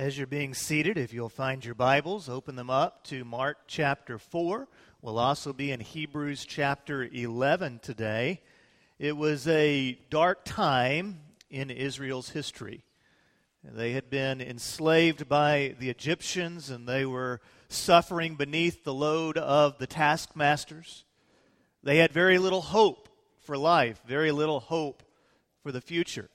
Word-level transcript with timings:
As 0.00 0.16
you're 0.16 0.26
being 0.26 0.54
seated, 0.54 0.96
if 0.96 1.12
you'll 1.12 1.28
find 1.28 1.62
your 1.62 1.74
Bibles, 1.74 2.30
open 2.30 2.56
them 2.56 2.70
up 2.70 3.04
to 3.08 3.22
Mark 3.22 3.58
chapter 3.66 4.16
4. 4.16 4.66
We'll 5.02 5.18
also 5.18 5.52
be 5.52 5.72
in 5.72 5.80
Hebrews 5.80 6.46
chapter 6.46 7.06
11 7.12 7.80
today. 7.80 8.40
It 8.98 9.14
was 9.14 9.46
a 9.46 9.98
dark 10.08 10.46
time 10.46 11.20
in 11.50 11.68
Israel's 11.68 12.30
history. 12.30 12.82
They 13.62 13.92
had 13.92 14.08
been 14.08 14.40
enslaved 14.40 15.28
by 15.28 15.74
the 15.78 15.90
Egyptians 15.90 16.70
and 16.70 16.88
they 16.88 17.04
were 17.04 17.42
suffering 17.68 18.36
beneath 18.36 18.84
the 18.84 18.94
load 18.94 19.36
of 19.36 19.76
the 19.76 19.86
taskmasters. 19.86 21.04
They 21.82 21.98
had 21.98 22.10
very 22.10 22.38
little 22.38 22.62
hope 22.62 23.10
for 23.42 23.58
life, 23.58 24.00
very 24.06 24.32
little 24.32 24.60
hope 24.60 25.02
for 25.62 25.72
the 25.72 25.82
future. 25.82 26.30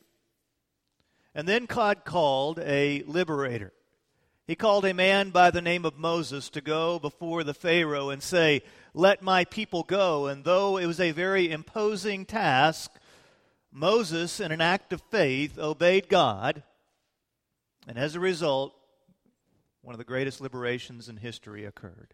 And 1.35 1.47
then 1.47 1.65
God 1.65 2.05
called 2.05 2.59
a 2.59 3.03
liberator. 3.03 3.73
He 4.47 4.55
called 4.55 4.85
a 4.85 4.93
man 4.93 5.31
by 5.31 5.51
the 5.51 5.61
name 5.61 5.83
of 5.83 5.97
Moses 5.97 6.49
to 6.51 6.61
go 6.61 6.97
before 6.97 7.43
the 7.43 7.53
Pharaoh 7.53 8.09
and 8.09 8.23
say, 8.23 8.61
Let 8.93 9.21
my 9.21 9.43
people 9.43 9.83
go. 9.83 10.27
And 10.27 10.45
though 10.45 10.77
it 10.77 10.85
was 10.85 11.01
a 11.01 11.11
very 11.11 11.51
imposing 11.51 12.25
task, 12.25 12.89
Moses, 13.69 14.39
in 14.39 14.53
an 14.53 14.61
act 14.61 14.93
of 14.93 15.01
faith, 15.11 15.59
obeyed 15.59 16.07
God. 16.07 16.63
And 17.85 17.97
as 17.97 18.15
a 18.15 18.19
result, 18.21 18.73
one 19.81 19.93
of 19.93 19.99
the 19.99 20.05
greatest 20.05 20.39
liberations 20.39 21.09
in 21.09 21.17
history 21.17 21.65
occurred. 21.65 22.13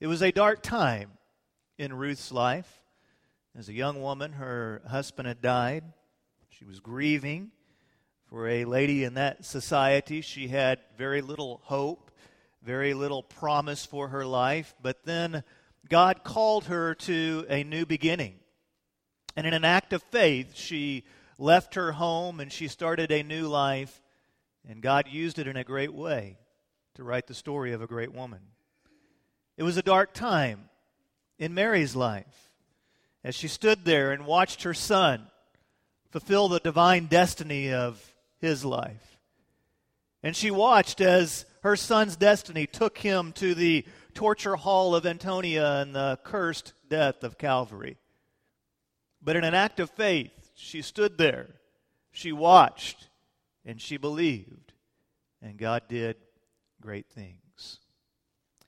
It 0.00 0.08
was 0.08 0.22
a 0.22 0.32
dark 0.32 0.62
time 0.62 1.12
in 1.78 1.94
Ruth's 1.94 2.32
life. 2.32 2.82
As 3.56 3.68
a 3.68 3.74
young 3.74 4.02
woman, 4.02 4.32
her 4.32 4.82
husband 4.88 5.28
had 5.28 5.40
died. 5.40 5.84
She 6.50 6.64
was 6.64 6.80
grieving. 6.80 7.52
For 8.30 8.46
a 8.46 8.66
lady 8.66 9.04
in 9.04 9.14
that 9.14 9.46
society, 9.46 10.20
she 10.20 10.48
had 10.48 10.80
very 10.98 11.22
little 11.22 11.60
hope, 11.64 12.10
very 12.62 12.92
little 12.92 13.22
promise 13.22 13.86
for 13.86 14.08
her 14.08 14.26
life. 14.26 14.74
But 14.82 15.04
then 15.04 15.42
God 15.88 16.24
called 16.24 16.66
her 16.66 16.94
to 16.94 17.46
a 17.48 17.64
new 17.64 17.86
beginning. 17.86 18.34
And 19.34 19.46
in 19.46 19.54
an 19.54 19.64
act 19.64 19.94
of 19.94 20.02
faith, 20.02 20.54
she 20.54 21.04
left 21.38 21.74
her 21.76 21.92
home 21.92 22.38
and 22.40 22.52
she 22.52 22.68
started 22.68 23.10
a 23.10 23.22
new 23.22 23.48
life. 23.48 24.02
And 24.68 24.82
God 24.82 25.08
used 25.08 25.38
it 25.38 25.46
in 25.46 25.56
a 25.56 25.64
great 25.64 25.94
way 25.94 26.36
to 26.96 27.04
write 27.04 27.28
the 27.28 27.34
story 27.34 27.72
of 27.72 27.80
a 27.80 27.86
great 27.86 28.12
woman. 28.12 28.40
It 29.56 29.62
was 29.62 29.78
a 29.78 29.82
dark 29.82 30.12
time 30.12 30.68
in 31.38 31.54
Mary's 31.54 31.96
life 31.96 32.50
as 33.24 33.34
she 33.34 33.48
stood 33.48 33.86
there 33.86 34.12
and 34.12 34.26
watched 34.26 34.64
her 34.64 34.74
son 34.74 35.28
fulfill 36.10 36.48
the 36.48 36.60
divine 36.60 37.06
destiny 37.06 37.72
of 37.72 38.07
his 38.40 38.64
life. 38.64 39.18
And 40.22 40.34
she 40.34 40.50
watched 40.50 41.00
as 41.00 41.44
her 41.62 41.76
son's 41.76 42.16
destiny 42.16 42.66
took 42.66 42.98
him 42.98 43.32
to 43.32 43.54
the 43.54 43.84
torture 44.14 44.56
hall 44.56 44.94
of 44.94 45.06
Antonia 45.06 45.80
and 45.80 45.94
the 45.94 46.18
cursed 46.24 46.72
death 46.88 47.22
of 47.22 47.38
Calvary. 47.38 47.96
But 49.22 49.36
in 49.36 49.44
an 49.44 49.54
act 49.54 49.80
of 49.80 49.90
faith, 49.90 50.50
she 50.54 50.82
stood 50.82 51.18
there, 51.18 51.48
she 52.10 52.32
watched, 52.32 53.08
and 53.64 53.80
she 53.80 53.96
believed. 53.96 54.72
And 55.40 55.56
God 55.56 55.82
did 55.88 56.16
great 56.80 57.06
things. 57.08 57.78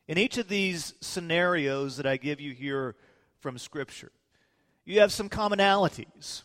In 0.07 0.19
each 0.19 0.39
of 0.39 0.49
these 0.49 0.95
scenarios 1.01 1.97
that 1.97 2.07
I 2.07 2.17
give 2.17 2.41
you 2.41 2.53
here 2.53 2.97
from 3.41 3.59
Scripture, 3.59 4.13
you 4.85 5.01
have 5.01 5.13
some 5.13 5.29
commonalities. 5.29 6.43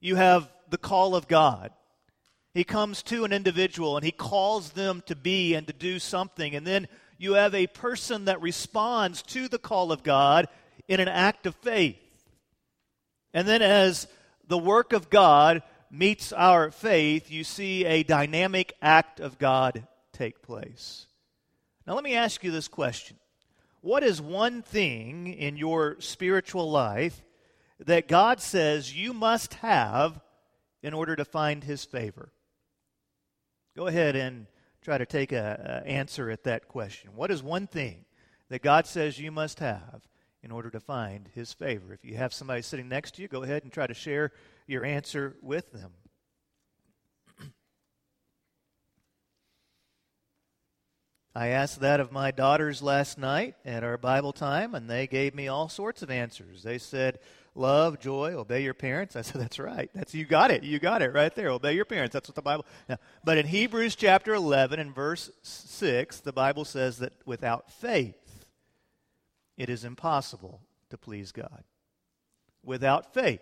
You 0.00 0.16
have 0.16 0.48
the 0.68 0.78
call 0.78 1.14
of 1.14 1.28
God. 1.28 1.72
He 2.54 2.64
comes 2.64 3.02
to 3.04 3.24
an 3.24 3.32
individual 3.32 3.96
and 3.96 4.04
he 4.04 4.12
calls 4.12 4.72
them 4.72 5.02
to 5.06 5.14
be 5.14 5.54
and 5.54 5.66
to 5.66 5.72
do 5.72 5.98
something. 5.98 6.54
And 6.54 6.66
then 6.66 6.88
you 7.18 7.34
have 7.34 7.54
a 7.54 7.66
person 7.66 8.24
that 8.26 8.40
responds 8.40 9.22
to 9.22 9.48
the 9.48 9.58
call 9.58 9.92
of 9.92 10.02
God 10.02 10.48
in 10.86 11.00
an 11.00 11.08
act 11.08 11.46
of 11.46 11.54
faith. 11.56 11.98
And 13.34 13.46
then 13.46 13.62
as 13.62 14.08
the 14.46 14.58
work 14.58 14.92
of 14.92 15.10
God 15.10 15.62
meets 15.90 16.32
our 16.32 16.70
faith, 16.70 17.30
you 17.30 17.44
see 17.44 17.84
a 17.84 18.02
dynamic 18.02 18.74
act 18.80 19.20
of 19.20 19.38
God 19.38 19.86
take 20.12 20.42
place. 20.42 21.06
Now, 21.86 21.94
let 21.94 22.04
me 22.04 22.14
ask 22.14 22.44
you 22.44 22.50
this 22.50 22.68
question 22.68 23.16
What 23.80 24.02
is 24.02 24.20
one 24.20 24.62
thing 24.62 25.26
in 25.28 25.56
your 25.56 26.00
spiritual 26.00 26.70
life 26.70 27.22
that 27.80 28.08
God 28.08 28.40
says 28.40 28.96
you 28.96 29.12
must 29.12 29.54
have 29.54 30.20
in 30.82 30.94
order 30.94 31.16
to 31.16 31.24
find 31.24 31.64
His 31.64 31.84
favor? 31.84 32.32
Go 33.78 33.86
ahead 33.86 34.16
and 34.16 34.48
try 34.82 34.98
to 34.98 35.06
take 35.06 35.30
an 35.30 35.38
answer 35.86 36.30
at 36.30 36.42
that 36.42 36.66
question. 36.66 37.10
What 37.14 37.30
is 37.30 37.44
one 37.44 37.68
thing 37.68 38.06
that 38.48 38.60
God 38.60 38.88
says 38.88 39.20
you 39.20 39.30
must 39.30 39.60
have 39.60 40.00
in 40.42 40.50
order 40.50 40.68
to 40.70 40.80
find 40.80 41.28
His 41.32 41.52
favor? 41.52 41.92
If 41.92 42.04
you 42.04 42.16
have 42.16 42.34
somebody 42.34 42.62
sitting 42.62 42.88
next 42.88 43.14
to 43.14 43.22
you, 43.22 43.28
go 43.28 43.44
ahead 43.44 43.62
and 43.62 43.72
try 43.72 43.86
to 43.86 43.94
share 43.94 44.32
your 44.66 44.84
answer 44.84 45.36
with 45.42 45.70
them. 45.70 45.92
I 51.32 51.46
asked 51.46 51.78
that 51.78 52.00
of 52.00 52.10
my 52.10 52.32
daughters 52.32 52.82
last 52.82 53.16
night 53.16 53.54
at 53.64 53.84
our 53.84 53.96
Bible 53.96 54.32
time, 54.32 54.74
and 54.74 54.90
they 54.90 55.06
gave 55.06 55.36
me 55.36 55.46
all 55.46 55.68
sorts 55.68 56.02
of 56.02 56.10
answers. 56.10 56.64
They 56.64 56.78
said, 56.78 57.20
love, 57.58 57.98
joy, 57.98 58.34
obey 58.34 58.62
your 58.62 58.74
parents. 58.74 59.16
I 59.16 59.22
said, 59.22 59.40
that's 59.40 59.58
right. 59.58 59.90
That's 59.94 60.14
you 60.14 60.24
got 60.24 60.50
it. 60.50 60.62
You 60.62 60.78
got 60.78 61.02
it 61.02 61.12
right 61.12 61.34
there. 61.34 61.50
Obey 61.50 61.74
your 61.74 61.84
parents. 61.84 62.12
That's 62.12 62.28
what 62.28 62.36
the 62.36 62.42
Bible. 62.42 62.64
Now, 62.88 62.98
but 63.24 63.38
in 63.38 63.46
Hebrews 63.46 63.96
chapter 63.96 64.34
11 64.34 64.78
and 64.78 64.94
verse 64.94 65.30
6, 65.42 66.20
the 66.20 66.32
Bible 66.32 66.64
says 66.64 66.98
that 66.98 67.12
without 67.26 67.70
faith, 67.70 68.46
it 69.56 69.68
is 69.68 69.84
impossible 69.84 70.62
to 70.90 70.96
please 70.96 71.32
God. 71.32 71.64
Without 72.64 73.12
faith, 73.12 73.40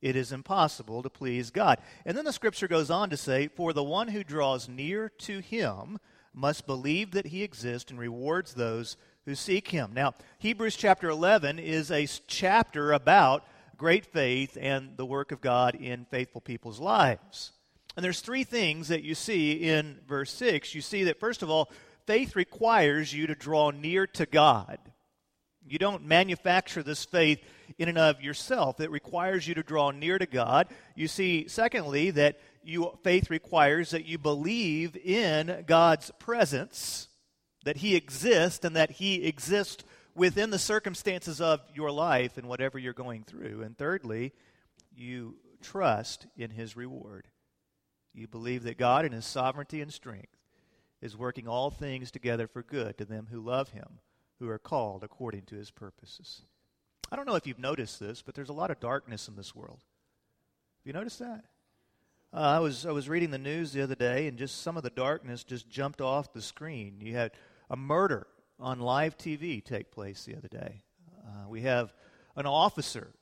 it 0.00 0.16
is 0.16 0.32
impossible 0.32 1.02
to 1.02 1.10
please 1.10 1.50
God. 1.50 1.78
And 2.04 2.16
then 2.16 2.24
the 2.24 2.32
scripture 2.32 2.68
goes 2.68 2.90
on 2.90 3.10
to 3.10 3.16
say, 3.16 3.48
For 3.48 3.72
the 3.72 3.84
one 3.84 4.08
who 4.08 4.24
draws 4.24 4.68
near 4.68 5.08
to 5.20 5.40
him 5.40 5.98
must 6.38 6.66
believe 6.66 7.10
that 7.10 7.26
he 7.26 7.42
exists 7.42 7.90
and 7.90 7.98
rewards 7.98 8.54
those 8.54 8.96
who 9.24 9.34
seek 9.34 9.68
him. 9.68 9.90
Now, 9.92 10.14
Hebrews 10.38 10.76
chapter 10.76 11.08
11 11.08 11.58
is 11.58 11.90
a 11.90 12.06
chapter 12.28 12.92
about 12.92 13.44
great 13.76 14.06
faith 14.06 14.56
and 14.60 14.96
the 14.96 15.04
work 15.04 15.32
of 15.32 15.40
God 15.40 15.74
in 15.74 16.06
faithful 16.06 16.40
people's 16.40 16.78
lives. 16.78 17.52
And 17.96 18.04
there's 18.04 18.20
three 18.20 18.44
things 18.44 18.88
that 18.88 19.02
you 19.02 19.16
see 19.16 19.52
in 19.52 19.98
verse 20.06 20.30
6. 20.32 20.74
You 20.74 20.80
see 20.80 21.04
that, 21.04 21.18
first 21.18 21.42
of 21.42 21.50
all, 21.50 21.70
faith 22.06 22.36
requires 22.36 23.12
you 23.12 23.26
to 23.26 23.34
draw 23.34 23.70
near 23.70 24.06
to 24.06 24.24
God. 24.24 24.78
You 25.68 25.78
don't 25.78 26.06
manufacture 26.06 26.84
this 26.84 27.04
faith 27.04 27.42
in 27.78 27.88
and 27.88 27.98
of 27.98 28.22
yourself. 28.22 28.80
It 28.80 28.90
requires 28.90 29.46
you 29.46 29.54
to 29.56 29.62
draw 29.62 29.90
near 29.90 30.18
to 30.18 30.26
God. 30.26 30.68
You 30.94 31.08
see, 31.08 31.48
secondly, 31.48 32.10
that 32.12 32.38
you, 32.68 32.98
faith 33.02 33.30
requires 33.30 33.90
that 33.90 34.04
you 34.04 34.18
believe 34.18 34.96
in 34.96 35.64
God's 35.66 36.10
presence 36.18 37.08
that 37.64 37.78
He 37.78 37.96
exists 37.96 38.64
and 38.64 38.76
that 38.76 38.92
He 38.92 39.26
exists 39.26 39.84
within 40.14 40.50
the 40.50 40.58
circumstances 40.58 41.40
of 41.40 41.60
your 41.74 41.90
life 41.90 42.36
and 42.36 42.48
whatever 42.48 42.78
you're 42.78 42.92
going 42.92 43.24
through. 43.24 43.62
And 43.62 43.76
thirdly, 43.76 44.32
you 44.94 45.36
trust 45.62 46.26
in 46.36 46.50
His 46.50 46.76
reward. 46.76 47.28
You 48.14 48.28
believe 48.28 48.64
that 48.64 48.78
God, 48.78 49.04
in 49.04 49.12
His 49.12 49.26
sovereignty 49.26 49.80
and 49.80 49.92
strength, 49.92 50.36
is 51.00 51.16
working 51.16 51.48
all 51.48 51.70
things 51.70 52.10
together 52.10 52.46
for 52.46 52.62
good 52.62 52.98
to 52.98 53.04
them 53.04 53.28
who 53.30 53.40
love 53.40 53.70
Him, 53.70 54.00
who 54.40 54.48
are 54.48 54.58
called 54.58 55.04
according 55.04 55.42
to 55.46 55.56
His 55.56 55.70
purposes. 55.70 56.42
I 57.10 57.16
don't 57.16 57.26
know 57.26 57.36
if 57.36 57.46
you've 57.46 57.58
noticed 57.58 57.98
this, 57.98 58.20
but 58.20 58.34
there's 58.34 58.50
a 58.50 58.54
lot 58.54 58.70
of 58.70 58.80
darkness 58.80 59.28
in 59.28 59.36
this 59.36 59.54
world. 59.54 59.78
Have 60.80 60.86
you 60.86 60.92
noticed 60.92 61.20
that? 61.20 61.44
Uh, 62.32 62.40
I 62.40 62.58
was 62.58 62.84
I 62.84 62.90
was 62.90 63.08
reading 63.08 63.30
the 63.30 63.38
news 63.38 63.72
the 63.72 63.82
other 63.82 63.94
day, 63.94 64.26
and 64.26 64.36
just 64.36 64.60
some 64.60 64.76
of 64.76 64.82
the 64.82 64.90
darkness 64.90 65.44
just 65.44 65.70
jumped 65.70 66.02
off 66.02 66.32
the 66.32 66.42
screen. 66.42 66.98
You 67.00 67.14
had 67.14 67.32
a 67.70 67.76
murder 67.76 68.26
on 68.60 68.80
live 68.80 69.16
TV 69.16 69.64
take 69.64 69.90
place 69.90 70.24
the 70.24 70.36
other 70.36 70.48
day. 70.48 70.82
Uh, 71.26 71.48
we 71.48 71.62
have 71.62 71.94
an 72.36 72.44
officer 72.44 73.14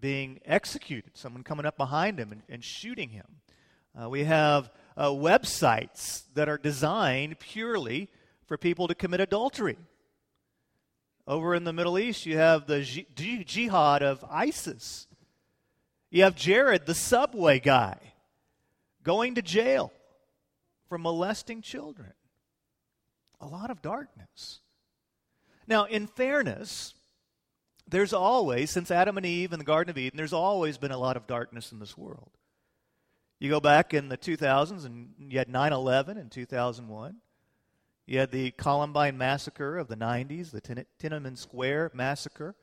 being 0.00 0.38
executed, 0.44 1.16
someone 1.16 1.42
coming 1.42 1.66
up 1.66 1.76
behind 1.76 2.20
him 2.20 2.30
and, 2.30 2.42
and 2.48 2.62
shooting 2.62 3.08
him. 3.08 3.26
Uh, 4.00 4.08
we 4.08 4.24
have 4.24 4.70
uh, 4.96 5.08
websites 5.08 6.24
that 6.34 6.48
are 6.48 6.58
designed 6.58 7.40
purely 7.40 8.08
for 8.46 8.56
people 8.56 8.86
to 8.86 8.94
commit 8.94 9.20
adultery. 9.20 9.78
Over 11.26 11.54
in 11.54 11.64
the 11.64 11.72
Middle 11.72 11.98
East, 11.98 12.26
you 12.26 12.36
have 12.36 12.66
the 12.66 12.82
jihad 12.82 14.02
of 14.02 14.24
ISIS. 14.30 15.08
You 16.10 16.22
have 16.22 16.36
Jared, 16.36 16.86
the 16.86 16.94
subway 16.94 17.58
guy, 17.58 18.13
going 19.04 19.36
to 19.36 19.42
jail 19.42 19.92
for 20.88 20.98
molesting 20.98 21.62
children 21.62 22.12
a 23.40 23.46
lot 23.46 23.70
of 23.70 23.82
darkness. 23.82 24.60
Now, 25.66 25.84
in 25.84 26.06
fairness, 26.06 26.94
there's 27.88 28.12
always, 28.12 28.70
since 28.70 28.90
Adam 28.90 29.16
and 29.16 29.26
Eve 29.26 29.52
in 29.52 29.58
the 29.58 29.64
Garden 29.64 29.90
of 29.90 29.98
Eden, 29.98 30.16
there's 30.16 30.32
always 30.32 30.78
been 30.78 30.90
a 30.90 30.98
lot 30.98 31.16
of 31.16 31.26
darkness 31.26 31.72
in 31.72 31.78
this 31.78 31.96
world. 31.96 32.30
You 33.38 33.50
go 33.50 33.60
back 33.60 33.92
in 33.92 34.08
the 34.08 34.16
2000s, 34.16 34.86
and 34.86 35.10
you 35.18 35.38
had 35.38 35.48
9 35.48 35.72
11 35.72 36.16
in 36.16 36.30
2001. 36.30 37.16
You 38.06 38.18
had 38.18 38.30
the 38.30 38.50
Columbine 38.52 39.18
massacre 39.18 39.78
of 39.78 39.88
the 39.88 39.96
90s, 39.96 40.50
the 40.50 40.86
Tiananmen 41.00 41.36
Square 41.36 41.90
massacre 41.94 42.54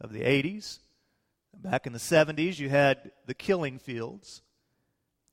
of 0.00 0.12
the 0.12 0.20
80s. 0.20 0.80
Back 1.54 1.86
in 1.86 1.92
the 1.92 1.98
70s, 1.98 2.58
you 2.58 2.68
had 2.68 3.10
the 3.26 3.34
killing 3.34 3.78
fields. 3.78 4.42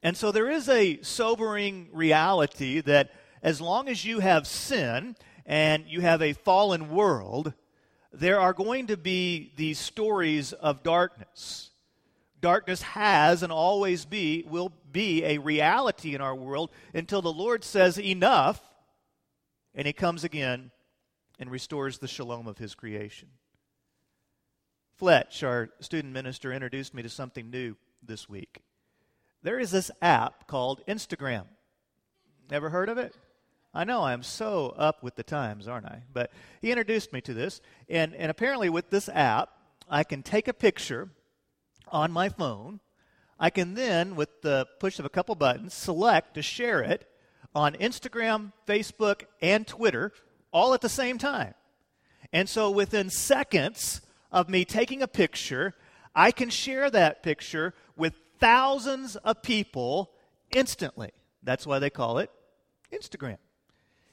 And 0.05 0.15
so 0.15 0.31
there 0.31 0.51
is 0.51 0.69
a 0.69 1.01
sobering 1.01 1.89
reality 1.91 2.79
that 2.81 3.09
as 3.41 3.59
long 3.59 3.89
as 3.89 4.05
you 4.05 4.19
have 4.19 4.45
sin 4.45 5.15
and 5.47 5.85
you 5.87 5.99
have 6.01 6.21
a 6.21 6.33
fallen 6.33 6.91
world, 6.91 7.55
there 8.13 8.39
are 8.39 8.53
going 8.53 8.85
to 8.85 8.97
be 8.97 9.51
these 9.55 9.79
stories 9.79 10.53
of 10.53 10.83
darkness. 10.83 11.71
Darkness 12.39 12.83
has 12.83 13.41
and 13.41 13.51
always 13.51 14.05
be 14.05 14.45
will 14.47 14.71
be 14.91 15.23
a 15.23 15.39
reality 15.39 16.13
in 16.13 16.21
our 16.21 16.35
world 16.35 16.69
until 16.93 17.23
the 17.23 17.33
Lord 17.33 17.63
says 17.63 17.97
enough 17.99 18.61
and 19.73 19.87
he 19.87 19.93
comes 19.93 20.23
again 20.23 20.69
and 21.39 21.49
restores 21.49 21.97
the 21.97 22.07
shalom 22.07 22.45
of 22.45 22.59
his 22.59 22.75
creation. 22.75 23.29
Fletch, 24.97 25.41
our 25.41 25.71
student 25.79 26.13
minister, 26.13 26.53
introduced 26.53 26.93
me 26.93 27.01
to 27.01 27.09
something 27.09 27.49
new 27.49 27.75
this 28.03 28.29
week. 28.29 28.61
There 29.45 29.59
is 29.59 29.69
this 29.69 29.91
app 30.01 30.47
called 30.47 30.81
Instagram. 30.87 31.45
Never 32.49 32.71
heard 32.71 32.89
of 32.89 32.97
it? 32.97 33.15
I 33.75 33.83
know 33.83 34.01
I'm 34.01 34.23
so 34.23 34.73
up 34.75 35.03
with 35.03 35.17
the 35.17 35.21
times, 35.21 35.67
aren't 35.67 35.85
I? 35.85 36.01
But 36.11 36.31
he 36.63 36.71
introduced 36.71 37.13
me 37.13 37.21
to 37.21 37.33
this, 37.35 37.61
and, 37.87 38.15
and 38.15 38.31
apparently, 38.31 38.69
with 38.69 38.89
this 38.89 39.07
app, 39.07 39.49
I 39.87 40.03
can 40.03 40.23
take 40.23 40.47
a 40.47 40.53
picture 40.53 41.11
on 41.89 42.11
my 42.11 42.27
phone. 42.27 42.79
I 43.39 43.51
can 43.51 43.75
then, 43.75 44.15
with 44.15 44.41
the 44.41 44.65
push 44.79 44.97
of 44.97 45.05
a 45.05 45.09
couple 45.09 45.35
buttons, 45.35 45.75
select 45.75 46.33
to 46.33 46.41
share 46.41 46.81
it 46.81 47.07
on 47.53 47.75
Instagram, 47.75 48.51
Facebook, 48.67 49.25
and 49.43 49.67
Twitter 49.67 50.11
all 50.51 50.73
at 50.73 50.81
the 50.81 50.89
same 50.89 51.19
time. 51.19 51.53
And 52.33 52.49
so 52.49 52.71
within 52.71 53.11
seconds 53.11 54.01
of 54.31 54.49
me 54.49 54.65
taking 54.65 55.03
a 55.03 55.07
picture, 55.07 55.75
I 56.15 56.31
can 56.31 56.49
share 56.49 56.89
that 56.89 57.21
picture 57.21 57.75
with 57.95 58.15
thousands 58.39 59.15
of 59.17 59.41
people 59.41 60.11
instantly. 60.51 61.11
That's 61.43 61.65
why 61.67 61.79
they 61.79 61.89
call 61.89 62.19
it 62.19 62.29
Instagram. 62.91 63.37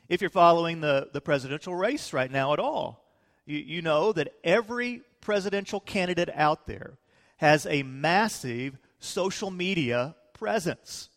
If 0.09 0.21
you're 0.21 0.31
following 0.31 0.81
the, 0.81 1.09
the 1.13 1.21
presidential 1.21 1.75
race 1.75 2.13
right 2.13 2.31
now 2.31 2.53
at 2.53 2.59
all, 2.59 3.05
you, 3.47 3.59
you 3.59 3.83
know 3.83 4.13
that 4.13 4.35
every 4.45 5.03
presidential 5.21 5.81
candidate 5.81 6.31
out 6.35 6.67
there 6.67 6.99
has 7.39 7.67
a 7.67 7.83
massive 7.83 8.77
social 8.99 9.51
media 9.51 10.15
presence. 10.35 11.09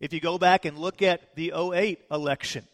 If 0.00 0.12
you 0.12 0.20
go 0.20 0.38
back 0.38 0.64
and 0.64 0.78
look 0.78 1.00
at 1.02 1.34
the 1.34 1.52
08 1.56 2.00
election, 2.10 2.66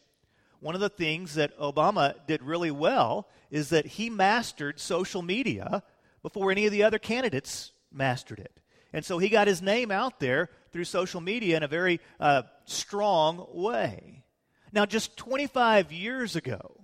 one 0.61 0.75
of 0.75 0.81
the 0.81 0.89
things 0.89 1.35
that 1.35 1.59
Obama 1.59 2.15
did 2.27 2.43
really 2.43 2.71
well 2.71 3.29
is 3.51 3.71
that 3.71 3.87
he 3.87 4.11
mastered 4.11 4.81
social 4.81 5.23
media 5.23 5.83
before 6.23 6.51
any 6.51 6.67
of 6.67 6.73
the 6.73 6.83
other 6.83 6.99
candidates 6.99 7.73
mastered 7.93 8.39
it. 8.39 8.62
And 8.93 9.05
so 9.05 9.19
he 9.19 9.29
got 9.29 9.49
his 9.49 9.63
name 9.63 9.91
out 9.91 10.21
there 10.21 10.51
through 10.71 10.85
social 10.85 11.21
media 11.21 11.57
in 11.57 11.63
a 11.63 11.69
very 11.69 12.01
uh, 12.21 12.43
strong 12.65 13.47
way. 13.53 14.25
Now, 14.73 14.87
just 14.87 15.17
25 15.17 15.93
years 15.93 16.37
ago, 16.37 16.81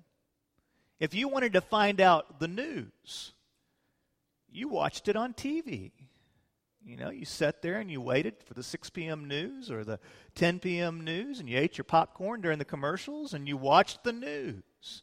if 1.01 1.15
you 1.15 1.29
wanted 1.29 1.53
to 1.55 1.61
find 1.61 2.01
out 2.01 2.41
the 2.41 2.49
news, 2.49 3.33
you 4.51 4.69
watched 4.69 5.09
it 5.09 5.17
on 5.17 5.33
TV. 5.33 5.93
You 6.85 6.97
know, 6.97 7.11
you 7.11 7.27
sat 7.27 7.61
there 7.61 7.79
and 7.79 7.91
you 7.91 8.01
waited 8.01 8.35
for 8.45 8.55
the 8.55 8.63
6 8.63 8.91
p.m. 8.91 9.29
news 9.29 9.71
or 9.71 9.85
the 9.85 10.01
10 10.35 10.59
p.m. 10.59 11.05
news, 11.05 11.39
and 11.39 11.49
you 11.49 11.59
ate 11.59 11.77
your 11.77 11.85
popcorn 11.85 12.41
during 12.41 12.59
the 12.59 12.65
commercials 12.65 13.35
and 13.35 13.47
you 13.47 13.57
watched 13.59 14.05
the 14.05 14.13
news. 14.13 15.03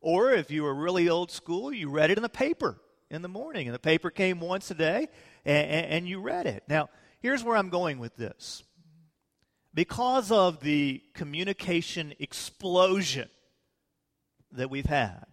Or 0.00 0.32
if 0.32 0.50
you 0.50 0.64
were 0.64 0.74
really 0.74 1.08
old 1.08 1.30
school, 1.30 1.72
you 1.72 1.88
read 1.88 2.10
it 2.10 2.18
in 2.18 2.22
the 2.22 2.28
paper 2.28 2.80
in 3.10 3.22
the 3.22 3.28
morning, 3.28 3.66
and 3.66 3.74
the 3.74 3.80
paper 3.80 4.10
came 4.10 4.40
once 4.40 4.70
a 4.70 4.74
day, 4.74 5.08
and, 5.44 5.86
and 5.86 6.08
you 6.08 6.20
read 6.20 6.46
it. 6.46 6.62
Now, 6.68 6.88
here's 7.20 7.42
where 7.42 7.56
I'm 7.56 7.70
going 7.70 7.98
with 7.98 8.16
this. 8.16 8.62
Because 9.74 10.30
of 10.32 10.60
the 10.60 11.02
communication 11.14 12.14
explosion 12.18 13.28
that 14.52 14.70
we've 14.70 14.86
had, 14.86 15.26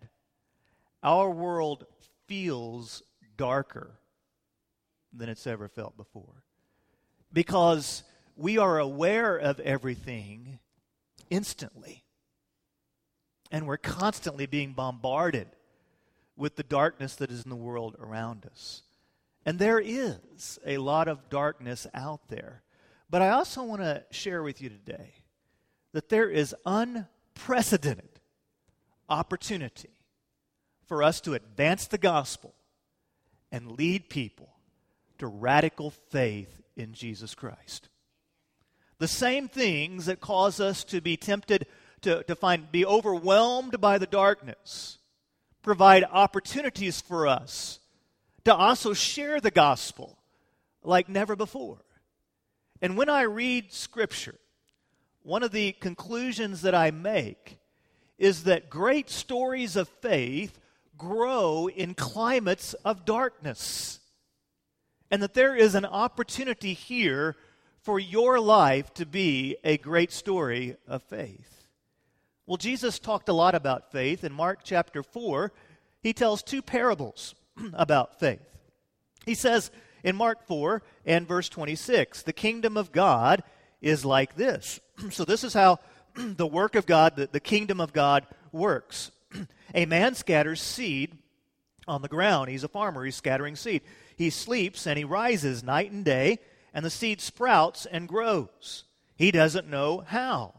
our 1.03 1.29
world 1.29 1.85
feels 2.27 3.03
darker 3.35 3.99
than 5.13 5.29
it's 5.29 5.47
ever 5.47 5.67
felt 5.67 5.97
before. 5.97 6.43
Because 7.31 8.03
we 8.35 8.57
are 8.57 8.79
aware 8.79 9.35
of 9.37 9.59
everything 9.59 10.59
instantly. 11.29 12.03
And 13.51 13.65
we're 13.65 13.77
constantly 13.77 14.45
being 14.45 14.73
bombarded 14.73 15.47
with 16.37 16.55
the 16.55 16.63
darkness 16.63 17.15
that 17.15 17.31
is 17.31 17.43
in 17.43 17.49
the 17.49 17.55
world 17.55 17.95
around 17.99 18.45
us. 18.45 18.83
And 19.45 19.59
there 19.59 19.79
is 19.79 20.59
a 20.65 20.77
lot 20.77 21.07
of 21.07 21.29
darkness 21.29 21.87
out 21.93 22.29
there. 22.29 22.63
But 23.09 23.21
I 23.21 23.29
also 23.29 23.63
want 23.63 23.81
to 23.81 24.03
share 24.11 24.43
with 24.43 24.61
you 24.61 24.69
today 24.69 25.13
that 25.93 26.09
there 26.09 26.29
is 26.29 26.55
unprecedented 26.65 28.19
opportunity 29.09 29.89
for 30.85 31.01
us 31.01 31.21
to 31.21 31.33
advance 31.33 31.87
the 31.87 31.97
gospel 31.97 32.53
and 33.51 33.77
lead 33.77 34.09
people 34.09 34.49
to 35.17 35.27
radical 35.27 35.91
faith 35.91 36.61
in 36.75 36.93
Jesus 36.93 37.33
Christ. 37.33 37.89
The 38.99 39.07
same 39.07 39.47
things 39.47 40.07
that 40.07 40.21
cause 40.21 40.59
us 40.59 40.83
to 40.85 41.01
be 41.01 41.17
tempted 41.17 41.67
to, 42.01 42.23
to 42.23 42.35
find, 42.35 42.71
be 42.71 42.85
overwhelmed 42.85 43.79
by 43.81 43.97
the 43.97 44.05
darkness, 44.05 44.97
provide 45.67 46.05
opportunities 46.13 47.01
for 47.01 47.27
us 47.27 47.81
to 48.45 48.55
also 48.55 48.93
share 48.93 49.41
the 49.41 49.51
gospel 49.51 50.17
like 50.81 51.09
never 51.09 51.35
before. 51.35 51.83
And 52.81 52.95
when 52.95 53.09
I 53.09 53.23
read 53.23 53.73
Scripture, 53.73 54.39
one 55.23 55.43
of 55.43 55.51
the 55.51 55.73
conclusions 55.73 56.61
that 56.61 56.73
I 56.73 56.91
make 56.91 57.57
is 58.17 58.45
that 58.45 58.69
great 58.69 59.09
stories 59.09 59.75
of 59.75 59.89
faith 59.89 60.57
grow 60.97 61.67
in 61.67 61.95
climates 61.95 62.73
of 62.85 63.03
darkness 63.03 63.99
and 65.11 65.21
that 65.21 65.33
there 65.33 65.53
is 65.53 65.75
an 65.75 65.83
opportunity 65.83 66.75
here 66.75 67.35
for 67.81 67.99
your 67.99 68.39
life 68.39 68.93
to 68.93 69.05
be 69.05 69.57
a 69.65 69.77
great 69.77 70.13
story 70.13 70.77
of 70.87 71.03
faith. 71.03 71.57
Well, 72.47 72.55
Jesus 72.55 72.97
talked 72.97 73.27
a 73.27 73.33
lot 73.33 73.55
about 73.55 73.91
faith. 73.91 74.23
In 74.23 74.31
Mark 74.31 74.59
chapter 74.63 75.03
4, 75.03 75.51
he 76.01 76.13
tells 76.13 76.43
two 76.43 76.61
parables 76.61 77.35
about 77.73 78.19
faith. 78.19 78.41
He 79.25 79.35
says 79.35 79.71
in 80.03 80.15
Mark 80.15 80.45
4 80.47 80.81
and 81.05 81.27
verse 81.27 81.49
26, 81.49 82.23
the 82.23 82.33
kingdom 82.33 82.77
of 82.77 82.91
God 82.91 83.43
is 83.81 84.05
like 84.05 84.35
this. 84.35 84.79
so, 85.11 85.25
this 85.25 85.43
is 85.43 85.53
how 85.53 85.79
the 86.15 86.47
work 86.47 86.75
of 86.75 86.85
God, 86.85 87.15
the, 87.15 87.27
the 87.31 87.39
kingdom 87.39 87.81
of 87.81 87.93
God, 87.93 88.25
works. 88.51 89.11
a 89.75 89.85
man 89.85 90.15
scatters 90.15 90.61
seed 90.61 91.17
on 91.87 92.01
the 92.01 92.07
ground. 92.07 92.49
He's 92.49 92.63
a 92.63 92.69
farmer, 92.69 93.03
he's 93.03 93.15
scattering 93.15 93.55
seed. 93.55 93.81
He 94.15 94.29
sleeps 94.29 94.87
and 94.87 94.97
he 94.97 95.03
rises 95.03 95.63
night 95.63 95.91
and 95.91 96.03
day, 96.03 96.39
and 96.73 96.83
the 96.83 96.89
seed 96.89 97.21
sprouts 97.21 97.85
and 97.85 98.07
grows. 98.07 98.83
He 99.15 99.31
doesn't 99.31 99.69
know 99.69 100.03
how. 100.07 100.53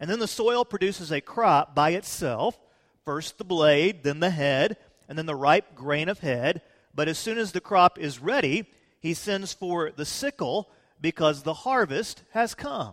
And 0.00 0.08
then 0.08 0.20
the 0.20 0.28
soil 0.28 0.64
produces 0.64 1.10
a 1.10 1.20
crop 1.20 1.74
by 1.74 1.90
itself 1.90 2.58
first 3.08 3.38
the 3.38 3.44
blade, 3.44 4.02
then 4.02 4.20
the 4.20 4.28
head, 4.28 4.76
and 5.08 5.16
then 5.16 5.24
the 5.24 5.34
ripe 5.34 5.74
grain 5.74 6.10
of 6.10 6.18
head. 6.18 6.60
But 6.94 7.08
as 7.08 7.16
soon 7.16 7.38
as 7.38 7.52
the 7.52 7.60
crop 7.62 7.98
is 7.98 8.18
ready, 8.18 8.66
he 9.00 9.14
sends 9.14 9.54
for 9.54 9.90
the 9.90 10.04
sickle 10.04 10.68
because 11.00 11.42
the 11.42 11.54
harvest 11.54 12.22
has 12.32 12.54
come. 12.54 12.92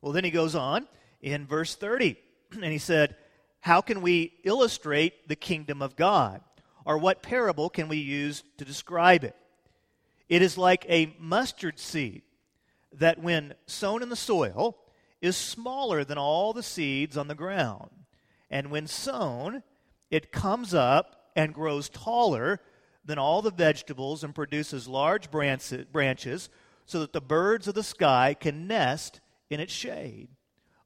Well, 0.00 0.12
then 0.12 0.24
he 0.24 0.30
goes 0.30 0.54
on 0.54 0.88
in 1.20 1.46
verse 1.46 1.74
30, 1.74 2.16
and 2.52 2.72
he 2.72 2.78
said, 2.78 3.16
How 3.60 3.82
can 3.82 4.00
we 4.00 4.32
illustrate 4.44 5.28
the 5.28 5.36
kingdom 5.36 5.82
of 5.82 5.94
God? 5.94 6.40
or 6.86 6.96
what 6.96 7.22
parable 7.22 7.68
can 7.68 7.86
we 7.86 7.98
use 7.98 8.42
to 8.56 8.64
describe 8.64 9.22
it? 9.22 9.36
It 10.30 10.40
is 10.40 10.56
like 10.56 10.86
a 10.88 11.14
mustard 11.20 11.78
seed 11.78 12.22
that, 12.94 13.22
when 13.22 13.52
sown 13.66 14.02
in 14.02 14.08
the 14.08 14.16
soil, 14.16 14.78
is 15.20 15.36
smaller 15.36 16.02
than 16.02 16.16
all 16.16 16.54
the 16.54 16.62
seeds 16.62 17.18
on 17.18 17.28
the 17.28 17.34
ground. 17.34 17.90
And 18.50 18.70
when 18.70 18.86
sown, 18.86 19.62
it 20.10 20.32
comes 20.32 20.74
up 20.74 21.30
and 21.36 21.54
grows 21.54 21.88
taller 21.88 22.60
than 23.04 23.18
all 23.18 23.42
the 23.42 23.50
vegetables 23.50 24.24
and 24.24 24.34
produces 24.34 24.88
large 24.88 25.30
branches 25.30 26.48
so 26.86 27.00
that 27.00 27.12
the 27.12 27.20
birds 27.20 27.68
of 27.68 27.74
the 27.74 27.82
sky 27.82 28.34
can 28.38 28.66
nest 28.66 29.20
in 29.50 29.60
its 29.60 29.72
shade. 29.72 30.28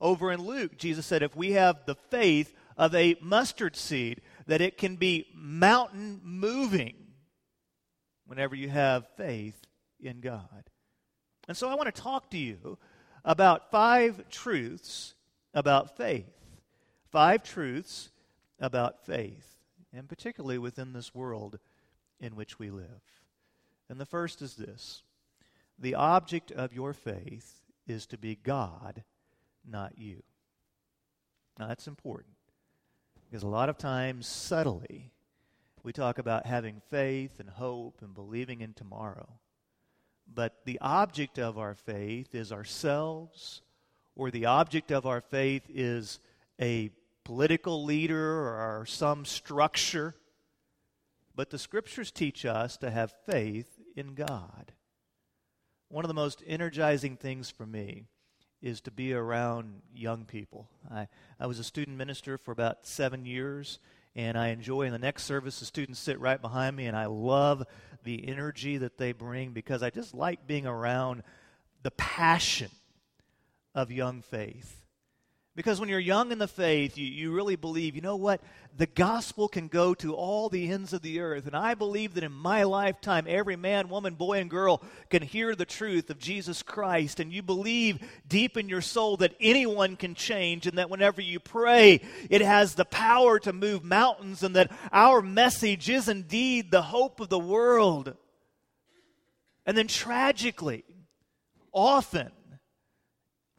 Over 0.00 0.32
in 0.32 0.40
Luke, 0.40 0.76
Jesus 0.76 1.06
said, 1.06 1.22
If 1.22 1.36
we 1.36 1.52
have 1.52 1.86
the 1.86 1.94
faith 1.94 2.52
of 2.76 2.94
a 2.94 3.16
mustard 3.20 3.76
seed, 3.76 4.20
that 4.46 4.60
it 4.60 4.76
can 4.76 4.96
be 4.96 5.28
mountain 5.34 6.20
moving 6.24 6.94
whenever 8.26 8.54
you 8.54 8.68
have 8.68 9.06
faith 9.16 9.60
in 10.00 10.20
God. 10.20 10.70
And 11.48 11.56
so 11.56 11.68
I 11.68 11.74
want 11.74 11.94
to 11.94 12.02
talk 12.02 12.30
to 12.30 12.38
you 12.38 12.78
about 13.24 13.70
five 13.70 14.28
truths 14.28 15.14
about 15.54 15.96
faith. 15.96 16.41
Five 17.12 17.42
truths 17.42 18.10
about 18.58 19.04
faith, 19.04 19.58
and 19.92 20.08
particularly 20.08 20.56
within 20.56 20.94
this 20.94 21.14
world 21.14 21.58
in 22.18 22.34
which 22.34 22.58
we 22.58 22.70
live. 22.70 23.02
And 23.90 24.00
the 24.00 24.06
first 24.06 24.40
is 24.40 24.54
this 24.54 25.02
the 25.78 25.94
object 25.94 26.50
of 26.50 26.72
your 26.72 26.94
faith 26.94 27.60
is 27.86 28.06
to 28.06 28.16
be 28.16 28.36
God, 28.42 29.04
not 29.68 29.98
you. 29.98 30.22
Now, 31.58 31.68
that's 31.68 31.86
important 31.86 32.34
because 33.28 33.42
a 33.42 33.48
lot 33.48 33.68
of 33.68 33.76
times, 33.76 34.26
subtly, 34.26 35.12
we 35.82 35.92
talk 35.92 36.16
about 36.16 36.46
having 36.46 36.80
faith 36.88 37.40
and 37.40 37.50
hope 37.50 37.98
and 38.00 38.14
believing 38.14 38.62
in 38.62 38.72
tomorrow. 38.72 39.28
But 40.32 40.64
the 40.64 40.78
object 40.80 41.38
of 41.38 41.58
our 41.58 41.74
faith 41.74 42.34
is 42.34 42.52
ourselves, 42.52 43.60
or 44.16 44.30
the 44.30 44.46
object 44.46 44.90
of 44.90 45.04
our 45.04 45.20
faith 45.20 45.64
is 45.68 46.18
a 46.58 46.90
political 47.24 47.84
leader 47.84 48.48
or 48.48 48.84
some 48.86 49.24
structure. 49.24 50.14
But 51.34 51.50
the 51.50 51.58
scriptures 51.58 52.10
teach 52.10 52.44
us 52.44 52.76
to 52.78 52.90
have 52.90 53.14
faith 53.26 53.80
in 53.96 54.14
God. 54.14 54.72
One 55.88 56.04
of 56.04 56.08
the 56.08 56.14
most 56.14 56.42
energizing 56.46 57.16
things 57.16 57.50
for 57.50 57.66
me 57.66 58.06
is 58.62 58.80
to 58.82 58.90
be 58.90 59.12
around 59.12 59.82
young 59.94 60.24
people. 60.24 60.68
I, 60.90 61.08
I 61.40 61.46
was 61.46 61.58
a 61.58 61.64
student 61.64 61.96
minister 61.96 62.38
for 62.38 62.52
about 62.52 62.86
seven 62.86 63.26
years, 63.26 63.78
and 64.14 64.38
I 64.38 64.48
enjoy 64.48 64.82
in 64.82 64.92
the 64.92 64.98
next 64.98 65.24
service 65.24 65.58
the 65.58 65.64
students 65.64 65.98
sit 65.98 66.20
right 66.20 66.40
behind 66.40 66.76
me, 66.76 66.86
and 66.86 66.96
I 66.96 67.06
love 67.06 67.64
the 68.04 68.28
energy 68.28 68.78
that 68.78 68.98
they 68.98 69.12
bring 69.12 69.52
because 69.52 69.82
I 69.82 69.90
just 69.90 70.14
like 70.14 70.46
being 70.46 70.66
around 70.66 71.24
the 71.82 71.90
passion 71.90 72.70
of 73.74 73.90
young 73.90 74.22
faith. 74.22 74.81
Because 75.54 75.78
when 75.78 75.90
you're 75.90 76.00
young 76.00 76.32
in 76.32 76.38
the 76.38 76.48
faith, 76.48 76.96
you, 76.96 77.06
you 77.06 77.30
really 77.30 77.56
believe, 77.56 77.94
you 77.94 78.00
know 78.00 78.16
what? 78.16 78.40
The 78.74 78.86
gospel 78.86 79.48
can 79.48 79.68
go 79.68 79.92
to 79.96 80.14
all 80.14 80.48
the 80.48 80.70
ends 80.70 80.94
of 80.94 81.02
the 81.02 81.20
earth. 81.20 81.46
And 81.46 81.54
I 81.54 81.74
believe 81.74 82.14
that 82.14 82.24
in 82.24 82.32
my 82.32 82.62
lifetime, 82.62 83.26
every 83.28 83.56
man, 83.56 83.90
woman, 83.90 84.14
boy, 84.14 84.38
and 84.38 84.48
girl 84.48 84.82
can 85.10 85.20
hear 85.20 85.54
the 85.54 85.66
truth 85.66 86.08
of 86.08 86.18
Jesus 86.18 86.62
Christ. 86.62 87.20
And 87.20 87.30
you 87.30 87.42
believe 87.42 88.00
deep 88.26 88.56
in 88.56 88.70
your 88.70 88.80
soul 88.80 89.18
that 89.18 89.36
anyone 89.40 89.96
can 89.96 90.14
change 90.14 90.66
and 90.66 90.78
that 90.78 90.88
whenever 90.88 91.20
you 91.20 91.38
pray, 91.38 92.00
it 92.30 92.40
has 92.40 92.74
the 92.74 92.86
power 92.86 93.38
to 93.40 93.52
move 93.52 93.84
mountains 93.84 94.42
and 94.42 94.56
that 94.56 94.72
our 94.90 95.20
message 95.20 95.90
is 95.90 96.08
indeed 96.08 96.70
the 96.70 96.80
hope 96.80 97.20
of 97.20 97.28
the 97.28 97.38
world. 97.38 98.16
And 99.66 99.76
then 99.76 99.86
tragically, 99.86 100.84
often, 101.72 102.32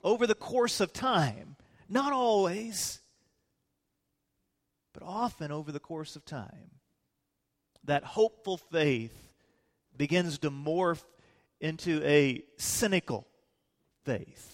over 0.03 0.25
the 0.25 0.33
course 0.33 0.81
of 0.81 0.91
time, 0.91 1.52
not 1.93 2.11
always, 2.11 2.99
but 4.93 5.03
often 5.03 5.51
over 5.51 5.71
the 5.71 5.79
course 5.79 6.15
of 6.15 6.25
time. 6.25 6.71
That 7.85 8.03
hopeful 8.03 8.57
faith 8.57 9.33
begins 9.95 10.39
to 10.39 10.51
morph 10.51 11.03
into 11.59 12.01
a 12.03 12.43
cynical 12.57 13.27
faith. 14.05 14.49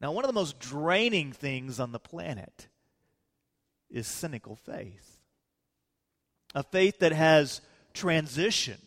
Now, 0.00 0.12
one 0.12 0.24
of 0.24 0.28
the 0.28 0.34
most 0.34 0.58
draining 0.58 1.32
things 1.32 1.80
on 1.80 1.92
the 1.92 1.98
planet 1.98 2.68
is 3.90 4.06
cynical 4.06 4.56
faith. 4.56 5.20
A 6.54 6.62
faith 6.62 6.98
that 6.98 7.12
has 7.12 7.60
transitioned 7.94 8.78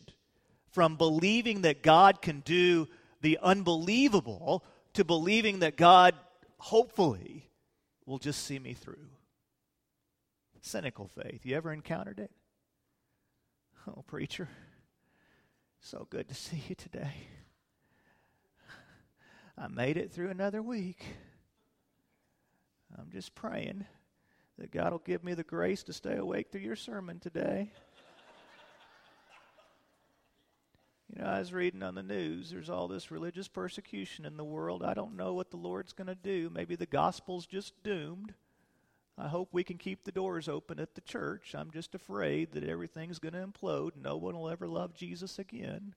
from 0.70 0.96
believing 0.96 1.62
that 1.62 1.82
God 1.82 2.22
can 2.22 2.40
do 2.40 2.86
the 3.22 3.38
unbelievable 3.42 4.64
to 4.94 5.04
believing 5.04 5.60
that 5.60 5.76
God 5.76 6.14
hopefully, 6.60 7.50
will 8.06 8.18
just 8.18 8.44
see 8.44 8.58
me 8.58 8.74
through. 8.74 9.08
Cynical 10.60 11.08
faith. 11.08 11.46
You 11.46 11.56
ever 11.56 11.72
encountered 11.72 12.20
it? 12.20 12.30
Oh, 13.88 14.02
preacher, 14.06 14.48
so 15.80 16.06
good 16.10 16.28
to 16.28 16.34
see 16.34 16.62
you 16.68 16.74
today. 16.74 17.14
I 19.56 19.68
made 19.68 19.96
it 19.96 20.12
through 20.12 20.28
another 20.28 20.62
week. 20.62 21.02
I'm 22.98 23.10
just 23.10 23.34
praying 23.34 23.86
that 24.58 24.70
God 24.70 24.92
will 24.92 24.98
give 24.98 25.24
me 25.24 25.32
the 25.32 25.42
grace 25.42 25.82
to 25.84 25.94
stay 25.94 26.16
awake 26.16 26.50
through 26.52 26.60
your 26.60 26.76
sermon 26.76 27.20
today. 27.20 27.72
You 31.16 31.22
know, 31.22 31.28
I 31.28 31.38
was 31.40 31.52
reading 31.52 31.82
on 31.82 31.96
the 31.96 32.02
news, 32.02 32.50
there's 32.50 32.70
all 32.70 32.86
this 32.86 33.10
religious 33.10 33.48
persecution 33.48 34.24
in 34.24 34.36
the 34.36 34.44
world. 34.44 34.84
I 34.84 34.94
don't 34.94 35.16
know 35.16 35.34
what 35.34 35.50
the 35.50 35.56
Lord's 35.56 35.92
going 35.92 36.06
to 36.06 36.14
do. 36.14 36.50
Maybe 36.52 36.76
the 36.76 36.86
gospel's 36.86 37.46
just 37.46 37.82
doomed. 37.82 38.34
I 39.18 39.28
hope 39.28 39.48
we 39.52 39.64
can 39.64 39.76
keep 39.76 40.04
the 40.04 40.12
doors 40.12 40.48
open 40.48 40.78
at 40.78 40.94
the 40.94 41.00
church. 41.00 41.54
I'm 41.54 41.70
just 41.70 41.94
afraid 41.94 42.52
that 42.52 42.64
everything's 42.64 43.18
going 43.18 43.34
to 43.34 43.46
implode. 43.46 43.96
No 44.00 44.16
one 44.16 44.36
will 44.36 44.48
ever 44.48 44.68
love 44.68 44.94
Jesus 44.94 45.38
again. 45.38 45.94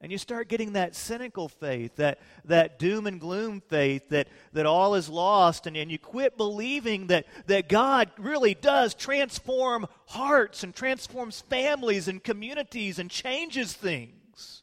And 0.00 0.12
you 0.12 0.18
start 0.18 0.48
getting 0.48 0.74
that 0.74 0.94
cynical 0.94 1.48
faith, 1.48 1.96
that, 1.96 2.20
that 2.44 2.78
doom 2.78 3.08
and 3.08 3.20
gloom 3.20 3.60
faith, 3.60 4.10
that, 4.10 4.28
that 4.52 4.64
all 4.64 4.94
is 4.94 5.08
lost, 5.08 5.66
and, 5.66 5.76
and 5.76 5.90
you 5.90 5.98
quit 5.98 6.36
believing 6.36 7.08
that, 7.08 7.26
that 7.48 7.68
God 7.68 8.10
really 8.16 8.54
does 8.54 8.94
transform 8.94 9.88
hearts 10.06 10.62
and 10.62 10.72
transforms 10.72 11.40
families 11.40 12.06
and 12.06 12.22
communities 12.22 13.00
and 13.00 13.10
changes 13.10 13.72
things. 13.72 14.62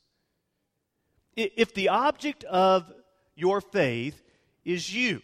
If 1.36 1.74
the 1.74 1.90
object 1.90 2.46
of 2.46 2.90
your 3.36 3.60
faith 3.60 4.22
is 4.64 4.94
you, 4.94 5.22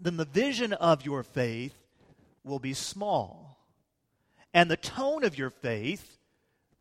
then 0.00 0.16
the 0.16 0.24
vision 0.24 0.72
of 0.72 1.04
your 1.04 1.22
faith 1.22 1.74
will 2.44 2.58
be 2.58 2.72
small, 2.72 3.58
and 4.54 4.70
the 4.70 4.78
tone 4.78 5.22
of 5.22 5.36
your 5.36 5.50
faith 5.50 6.16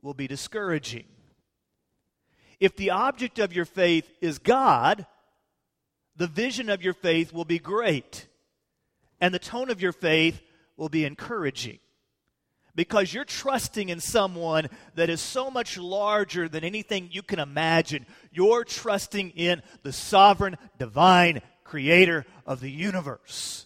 will 0.02 0.14
be 0.14 0.28
discouraging. 0.28 1.04
If 2.60 2.76
the 2.76 2.92
object 2.92 3.40
of 3.40 3.54
your 3.54 3.66
faith 3.66 4.10
is 4.22 4.38
God, 4.38 5.06
the 6.16 6.28
vision 6.28 6.70
of 6.70 6.84
your 6.84 6.94
faith 6.94 7.32
will 7.32 7.46
be 7.46 7.60
great, 7.60 8.28
and 9.22 9.34
the 9.34 9.40
tone 9.40 9.70
of 9.70 9.82
your 9.82 9.94
faith 9.94 10.42
will 10.76 10.90
be 10.90 11.06
encouraging. 11.06 11.80
Because 12.76 13.14
you're 13.14 13.26
trusting 13.26 13.90
in 13.90 14.00
someone 14.00 14.70
that 14.96 15.10
is 15.10 15.22
so 15.22 15.50
much 15.50 15.78
larger 15.78 16.48
than 16.48 16.64
anything 16.64 17.10
you 17.12 17.24
can 17.24 17.40
imagine. 17.40 18.06
You're 18.32 18.64
trusting 18.64 19.32
in 19.32 19.62
the 19.84 19.92
sovereign, 19.92 20.58
divine 20.78 21.42
creator 21.64 22.26
of 22.46 22.62
the 22.62 22.72
universe 22.72 23.66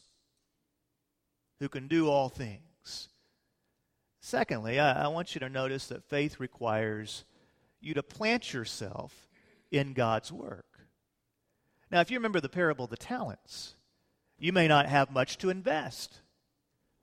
who 1.59 1.69
can 1.69 1.87
do 1.87 2.09
all 2.09 2.29
things. 2.29 3.09
Secondly, 4.19 4.79
I, 4.79 5.05
I 5.05 5.07
want 5.09 5.35
you 5.35 5.39
to 5.39 5.49
notice 5.49 5.87
that 5.87 6.09
faith 6.09 6.39
requires 6.39 7.23
you 7.83 7.93
to 7.95 8.03
plant 8.03 8.53
yourself 8.53 9.27
in 9.71 9.93
God's 9.93 10.31
work. 10.31 10.65
Now, 11.91 12.01
if 12.01 12.09
you 12.09 12.17
remember 12.17 12.39
the 12.39 12.49
parable 12.49 12.85
of 12.85 12.91
the 12.91 12.97
talents, 12.97 13.75
you 14.39 14.51
may 14.51 14.67
not 14.67 14.87
have 14.87 15.11
much 15.11 15.37
to 15.39 15.49
invest, 15.49 16.21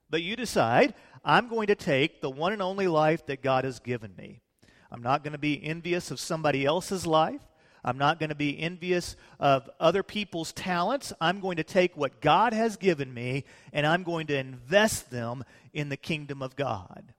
but 0.09 0.21
you 0.21 0.35
decide, 0.35 0.93
I'm 1.23 1.47
going 1.47 1.67
to 1.67 1.75
take 1.75 2.21
the 2.21 2.29
one 2.29 2.53
and 2.53 2.61
only 2.61 2.87
life 2.87 3.25
that 3.27 3.41
God 3.41 3.63
has 3.63 3.79
given 3.79 4.13
me. 4.17 4.41
I'm 4.91 5.01
not 5.01 5.23
going 5.23 5.33
to 5.33 5.39
be 5.39 5.63
envious 5.63 6.11
of 6.11 6.19
somebody 6.19 6.65
else's 6.65 7.07
life. 7.07 7.41
I'm 7.83 7.97
not 7.97 8.19
going 8.19 8.29
to 8.29 8.35
be 8.35 8.59
envious 8.59 9.15
of 9.39 9.69
other 9.79 10.03
people's 10.03 10.51
talents. 10.51 11.13
I'm 11.19 11.39
going 11.39 11.57
to 11.57 11.63
take 11.63 11.95
what 11.95 12.21
God 12.21 12.53
has 12.53 12.77
given 12.77 13.13
me 13.13 13.45
and 13.73 13.87
I'm 13.87 14.03
going 14.03 14.27
to 14.27 14.37
invest 14.37 15.09
them 15.09 15.43
in 15.73 15.89
the 15.89 15.97
kingdom 15.97 16.41
of 16.43 16.55
God 16.55 17.13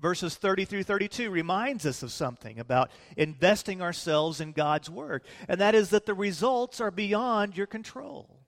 verses 0.00 0.36
30 0.36 0.64
through 0.64 0.82
32 0.82 1.30
reminds 1.30 1.86
us 1.86 2.02
of 2.02 2.12
something 2.12 2.58
about 2.58 2.90
investing 3.16 3.82
ourselves 3.82 4.40
in 4.40 4.52
God's 4.52 4.90
Word, 4.90 5.22
and 5.48 5.60
that 5.60 5.74
is 5.74 5.90
that 5.90 6.06
the 6.06 6.14
results 6.14 6.80
are 6.80 6.90
beyond 6.90 7.56
your 7.56 7.66
control. 7.66 8.40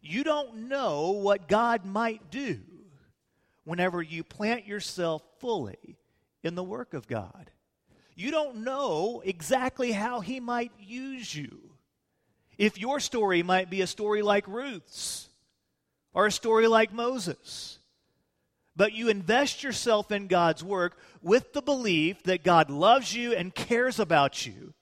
You 0.00 0.24
don't 0.24 0.68
know 0.68 1.12
what 1.12 1.48
God 1.48 1.84
might 1.84 2.30
do 2.30 2.60
whenever 3.64 4.02
you 4.02 4.24
plant 4.24 4.66
yourself 4.66 5.22
fully 5.38 5.96
in 6.42 6.54
the 6.54 6.64
work 6.64 6.94
of 6.94 7.06
God. 7.06 7.50
You 8.14 8.30
don't 8.30 8.58
know 8.58 9.22
exactly 9.24 9.92
how 9.92 10.20
He 10.20 10.40
might 10.40 10.72
use 10.78 11.34
you. 11.34 11.70
If 12.58 12.78
your 12.78 13.00
story 13.00 13.42
might 13.42 13.70
be 13.70 13.80
a 13.80 13.86
story 13.86 14.22
like 14.22 14.46
Ruth's 14.46 15.28
or 16.12 16.26
a 16.26 16.32
story 16.32 16.68
like 16.68 16.92
Moses 16.92 17.78
but 18.74 18.92
you 18.92 19.08
invest 19.08 19.62
yourself 19.62 20.10
in 20.10 20.26
God's 20.26 20.64
work 20.64 20.98
with 21.20 21.52
the 21.52 21.62
belief 21.62 22.22
that 22.22 22.44
God 22.44 22.70
loves 22.70 23.14
you 23.14 23.34
and 23.34 23.54
cares 23.54 23.98
about 23.98 24.46
you. 24.46 24.74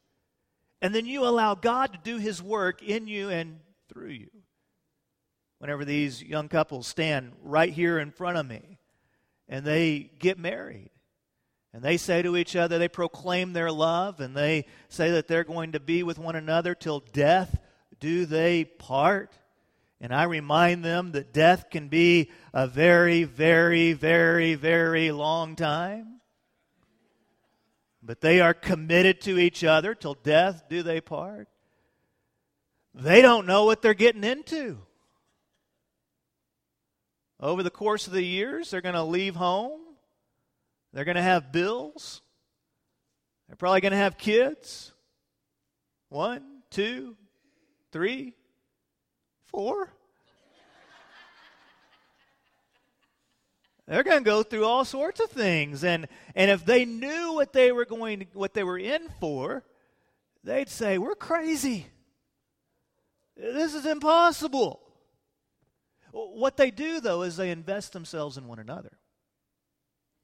And 0.80 0.94
then 0.94 1.06
you 1.06 1.24
allow 1.24 1.54
God 1.54 1.92
to 1.92 1.98
do 2.02 2.18
his 2.18 2.42
work 2.42 2.82
in 2.82 3.06
you 3.06 3.28
and 3.28 3.60
through 3.88 4.10
you. 4.10 4.30
Whenever 5.58 5.84
these 5.84 6.22
young 6.22 6.48
couples 6.48 6.86
stand 6.86 7.32
right 7.42 7.72
here 7.72 7.98
in 7.98 8.12
front 8.12 8.38
of 8.38 8.46
me 8.46 8.78
and 9.48 9.64
they 9.64 10.10
get 10.18 10.38
married, 10.38 10.90
And 11.72 11.82
they 11.82 11.96
say 11.96 12.22
to 12.22 12.36
each 12.36 12.56
other, 12.56 12.78
they 12.78 12.88
proclaim 12.88 13.52
their 13.52 13.70
love, 13.70 14.18
and 14.20 14.36
they 14.36 14.66
say 14.88 15.12
that 15.12 15.28
they're 15.28 15.44
going 15.44 15.72
to 15.72 15.80
be 15.80 16.02
with 16.02 16.18
one 16.18 16.34
another 16.34 16.74
till 16.74 17.00
death 17.12 17.58
do 18.00 18.26
they 18.26 18.64
part. 18.64 19.38
And 20.00 20.14
I 20.14 20.24
remind 20.24 20.84
them 20.84 21.12
that 21.12 21.32
death 21.32 21.68
can 21.70 21.88
be 21.88 22.30
a 22.54 22.66
very, 22.66 23.24
very, 23.24 23.92
very, 23.92 24.54
very 24.54 25.12
long 25.12 25.56
time. 25.56 26.20
But 28.02 28.22
they 28.22 28.40
are 28.40 28.54
committed 28.54 29.20
to 29.22 29.38
each 29.38 29.62
other 29.62 29.94
till 29.94 30.14
death 30.14 30.64
do 30.70 30.82
they 30.82 31.02
part. 31.02 31.48
They 32.94 33.20
don't 33.20 33.46
know 33.46 33.66
what 33.66 33.82
they're 33.82 33.94
getting 33.94 34.24
into. 34.24 34.78
Over 37.38 37.62
the 37.62 37.70
course 37.70 38.06
of 38.06 38.12
the 38.12 38.24
years, 38.24 38.70
they're 38.70 38.80
going 38.80 38.94
to 38.94 39.04
leave 39.04 39.36
home. 39.36 39.80
They're 40.92 41.04
going 41.04 41.16
to 41.16 41.22
have 41.22 41.52
bills. 41.52 42.22
They're 43.46 43.56
probably 43.56 43.80
going 43.80 43.92
to 43.92 43.98
have 43.98 44.18
kids. 44.18 44.92
One, 46.08 46.62
two, 46.70 47.16
three, 47.92 48.34
four. 49.50 49.92
They're 53.86 54.04
going 54.04 54.18
to 54.18 54.24
go 54.24 54.44
through 54.44 54.64
all 54.64 54.84
sorts 54.84 55.18
of 55.18 55.30
things, 55.30 55.82
and 55.82 56.06
and 56.36 56.48
if 56.48 56.64
they 56.64 56.84
knew 56.84 57.32
what 57.34 57.52
they 57.52 57.72
were 57.72 57.84
going 57.84 58.20
to, 58.20 58.26
what 58.34 58.54
they 58.54 58.62
were 58.62 58.78
in 58.78 59.08
for, 59.18 59.64
they'd 60.44 60.68
say, 60.68 60.96
"We're 60.96 61.16
crazy. 61.16 61.88
This 63.36 63.74
is 63.74 63.86
impossible." 63.86 64.80
What 66.12 66.56
they 66.56 66.70
do, 66.70 67.00
though, 67.00 67.22
is 67.22 67.36
they 67.36 67.50
invest 67.50 67.92
themselves 67.92 68.36
in 68.36 68.46
one 68.46 68.60
another. 68.60 68.99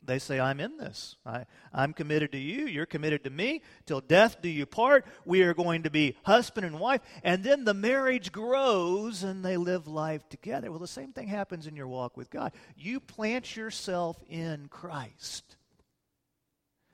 They 0.07 0.19
say, 0.19 0.41
I'm 0.41 0.61
in 0.61 0.77
this. 0.77 1.17
I, 1.27 1.45
I'm 1.73 1.93
committed 1.93 2.33
to 2.33 2.39
you. 2.39 2.67
You're 2.67 2.87
committed 2.87 3.25
to 3.25 3.31
me. 3.31 3.63
Till 3.85 4.01
death 4.01 4.41
do 4.41 4.49
you 4.49 4.67
part. 4.67 5.05
We 5.25 5.43
are 5.43 5.55
going 5.55 5.83
to 5.83 5.91
be 5.91 6.17
husband 6.23 6.67
and 6.67 6.79
wife. 6.79 7.01
And 7.23 7.43
then 7.43 7.65
the 7.65 7.75
marriage 7.75 8.33
grows 8.33 9.23
and 9.23 9.45
they 9.45 9.57
live 9.57 9.87
life 9.87 10.29
together. 10.29 10.71
Well, 10.71 10.79
the 10.79 10.87
same 10.87 11.13
thing 11.13 11.29
happens 11.29 11.67
in 11.67 11.77
your 11.77 11.89
walk 11.89 12.17
with 12.17 12.31
God. 12.31 12.53
You 12.77 13.01
plant 13.01 13.57
yourself 13.57 14.17
in 14.29 14.69
Christ, 14.69 15.57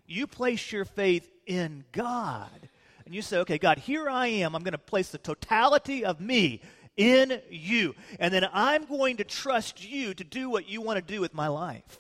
you 0.06 0.26
place 0.26 0.72
your 0.72 0.84
faith 0.84 1.30
in 1.46 1.84
God. 1.92 2.68
And 3.04 3.14
you 3.14 3.22
say, 3.22 3.38
okay, 3.38 3.58
God, 3.58 3.78
here 3.78 4.08
I 4.08 4.28
am. 4.28 4.54
I'm 4.54 4.62
going 4.62 4.72
to 4.72 4.78
place 4.78 5.08
the 5.08 5.18
totality 5.18 6.04
of 6.04 6.20
me 6.20 6.62
in 6.96 7.40
you. 7.50 7.94
And 8.18 8.32
then 8.32 8.46
I'm 8.52 8.84
going 8.84 9.16
to 9.16 9.24
trust 9.24 9.84
you 9.84 10.14
to 10.14 10.24
do 10.24 10.48
what 10.48 10.68
you 10.68 10.80
want 10.80 11.04
to 11.04 11.12
do 11.12 11.20
with 11.20 11.34
my 11.34 11.48
life. 11.48 11.98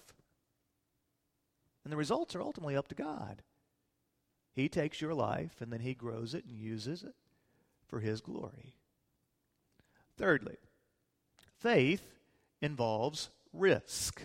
And 1.84 1.92
the 1.92 1.96
results 1.96 2.34
are 2.34 2.42
ultimately 2.42 2.76
up 2.76 2.88
to 2.88 2.94
God. 2.94 3.42
He 4.54 4.68
takes 4.68 5.00
your 5.00 5.14
life 5.14 5.60
and 5.60 5.72
then 5.72 5.80
He 5.80 5.94
grows 5.94 6.34
it 6.34 6.44
and 6.44 6.56
uses 6.56 7.02
it 7.02 7.14
for 7.88 8.00
His 8.00 8.20
glory. 8.20 8.74
Thirdly, 10.16 10.56
faith 11.58 12.06
involves 12.60 13.30
risk. 13.52 14.22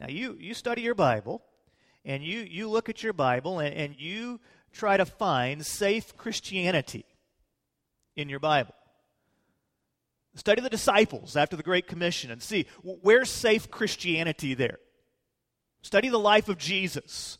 Now, 0.00 0.08
you, 0.08 0.36
you 0.40 0.54
study 0.54 0.82
your 0.82 0.94
Bible 0.94 1.42
and 2.04 2.24
you, 2.24 2.40
you 2.40 2.68
look 2.68 2.88
at 2.88 3.02
your 3.02 3.12
Bible 3.12 3.58
and, 3.58 3.74
and 3.74 3.94
you 3.98 4.40
try 4.72 4.96
to 4.96 5.04
find 5.04 5.64
safe 5.64 6.16
Christianity 6.16 7.04
in 8.16 8.28
your 8.28 8.40
Bible. 8.40 8.74
Study 10.36 10.62
the 10.62 10.70
disciples 10.70 11.36
after 11.36 11.56
the 11.56 11.62
Great 11.62 11.86
Commission 11.86 12.30
and 12.30 12.42
see 12.42 12.66
where's 12.82 13.28
safe 13.28 13.70
Christianity 13.70 14.54
there. 14.54 14.78
Study 15.82 16.08
the 16.08 16.18
life 16.18 16.48
of 16.48 16.58
Jesus, 16.58 17.38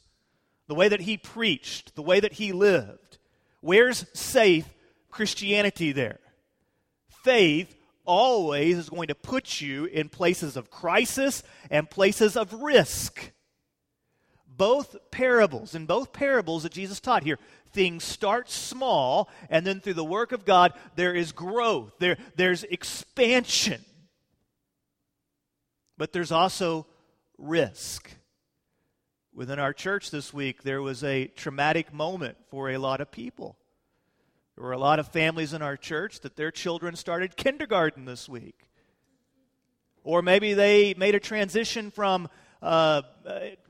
the 0.66 0.74
way 0.74 0.88
that 0.88 1.02
he 1.02 1.16
preached, 1.16 1.94
the 1.94 2.02
way 2.02 2.20
that 2.20 2.34
he 2.34 2.52
lived. 2.52 3.18
Where's 3.60 4.06
safe 4.14 4.66
Christianity 5.10 5.92
there? 5.92 6.20
Faith 7.24 7.76
always 8.04 8.78
is 8.78 8.88
going 8.88 9.08
to 9.08 9.14
put 9.14 9.60
you 9.60 9.84
in 9.84 10.08
places 10.08 10.56
of 10.56 10.70
crisis 10.70 11.42
and 11.70 11.90
places 11.90 12.36
of 12.36 12.52
risk. 12.54 13.32
Both 14.48 14.96
parables, 15.10 15.74
in 15.74 15.86
both 15.86 16.12
parables 16.12 16.64
that 16.64 16.72
Jesus 16.72 17.00
taught 17.00 17.24
here, 17.24 17.38
things 17.72 18.04
start 18.04 18.50
small, 18.50 19.30
and 19.48 19.66
then 19.66 19.80
through 19.80 19.94
the 19.94 20.04
work 20.04 20.32
of 20.32 20.44
God, 20.44 20.72
there 20.96 21.14
is 21.14 21.32
growth, 21.32 21.92
there, 21.98 22.18
there's 22.36 22.64
expansion. 22.64 23.84
But 25.96 26.12
there's 26.12 26.32
also 26.32 26.86
risk. 27.38 28.10
Within 29.32 29.60
our 29.60 29.72
church 29.72 30.10
this 30.10 30.34
week, 30.34 30.64
there 30.64 30.82
was 30.82 31.04
a 31.04 31.26
traumatic 31.28 31.94
moment 31.94 32.36
for 32.48 32.70
a 32.70 32.78
lot 32.78 33.00
of 33.00 33.12
people. 33.12 33.56
There 34.56 34.64
were 34.64 34.72
a 34.72 34.78
lot 34.78 34.98
of 34.98 35.08
families 35.08 35.52
in 35.52 35.62
our 35.62 35.76
church 35.76 36.20
that 36.20 36.36
their 36.36 36.50
children 36.50 36.96
started 36.96 37.36
kindergarten 37.36 38.04
this 38.04 38.28
week. 38.28 38.68
Or 40.02 40.20
maybe 40.20 40.54
they 40.54 40.94
made 40.94 41.14
a 41.14 41.20
transition 41.20 41.92
from 41.92 42.28
uh, 42.60 43.02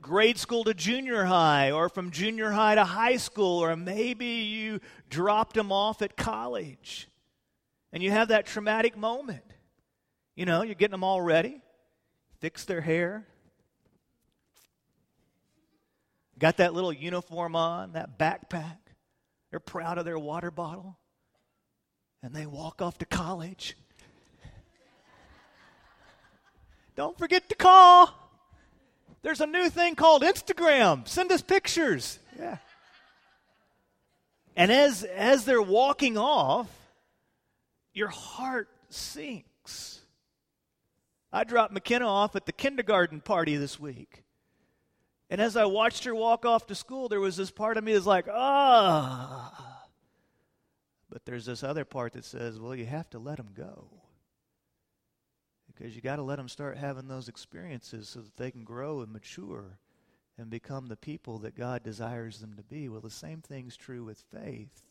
grade 0.01 0.37
school 0.37 0.63
to 0.63 0.73
junior 0.73 1.25
high, 1.25 1.71
or 1.71 1.89
from 1.89 2.09
junior 2.09 2.51
high 2.51 2.75
to 2.75 2.83
high 2.83 3.17
school, 3.17 3.63
or 3.63 3.75
maybe 3.75 4.25
you 4.25 4.79
dropped 5.09 5.55
them 5.55 5.71
off 5.71 6.01
at 6.01 6.17
college. 6.17 7.07
And 7.93 8.01
you 8.01 8.09
have 8.09 8.29
that 8.29 8.47
traumatic 8.47 8.97
moment. 8.97 9.43
You 10.35 10.45
know, 10.45 10.63
you're 10.63 10.75
getting 10.75 10.91
them 10.91 11.03
all 11.03 11.21
ready, 11.21 11.61
fix 12.39 12.65
their 12.65 12.81
hair, 12.81 13.27
got 16.41 16.57
that 16.57 16.73
little 16.73 16.91
uniform 16.91 17.55
on, 17.55 17.93
that 17.93 18.17
backpack. 18.17 18.77
They're 19.51 19.59
proud 19.59 19.97
of 19.97 20.05
their 20.05 20.19
water 20.19 20.49
bottle. 20.49 20.97
And 22.23 22.33
they 22.33 22.45
walk 22.45 22.81
off 22.81 22.97
to 22.97 23.05
college. 23.05 23.77
Don't 26.95 27.17
forget 27.17 27.47
to 27.49 27.55
call. 27.55 28.13
There's 29.21 29.39
a 29.39 29.45
new 29.45 29.69
thing 29.69 29.95
called 29.95 30.23
Instagram. 30.23 31.07
Send 31.07 31.31
us 31.31 31.41
pictures. 31.41 32.19
Yeah. 32.37 32.57
And 34.55 34.71
as 34.71 35.03
as 35.03 35.45
they're 35.45 35.61
walking 35.61 36.17
off, 36.17 36.67
your 37.93 38.09
heart 38.09 38.67
sinks. 38.89 40.01
I 41.31 41.43
dropped 41.43 41.71
McKenna 41.71 42.07
off 42.07 42.35
at 42.35 42.45
the 42.45 42.51
kindergarten 42.51 43.21
party 43.21 43.55
this 43.55 43.79
week. 43.79 44.23
And 45.31 45.39
as 45.39 45.55
I 45.55 45.63
watched 45.63 46.03
her 46.03 46.13
walk 46.13 46.45
off 46.45 46.67
to 46.67 46.75
school, 46.75 47.07
there 47.07 47.21
was 47.21 47.37
this 47.37 47.51
part 47.51 47.77
of 47.77 47.85
me 47.85 47.93
that's 47.93 48.05
like, 48.05 48.27
ah. 48.29 49.87
But 51.09 51.23
there's 51.25 51.45
this 51.45 51.63
other 51.63 51.85
part 51.85 52.13
that 52.13 52.25
says, 52.25 52.59
well, 52.59 52.75
you 52.75 52.85
have 52.85 53.09
to 53.11 53.19
let 53.19 53.37
them 53.37 53.51
go 53.55 53.87
because 55.67 55.95
you 55.95 56.01
got 56.01 56.17
to 56.17 56.21
let 56.21 56.35
them 56.35 56.49
start 56.49 56.77
having 56.77 57.07
those 57.07 57.29
experiences 57.29 58.09
so 58.09 58.19
that 58.19 58.35
they 58.35 58.51
can 58.51 58.65
grow 58.65 59.01
and 59.01 59.11
mature 59.11 59.79
and 60.37 60.49
become 60.49 60.87
the 60.87 60.97
people 60.97 61.39
that 61.39 61.55
God 61.55 61.81
desires 61.81 62.39
them 62.39 62.55
to 62.55 62.63
be. 62.63 62.89
Well, 62.89 62.99
the 62.99 63.09
same 63.09 63.41
thing's 63.41 63.77
true 63.77 64.03
with 64.03 64.21
faith. 64.33 64.85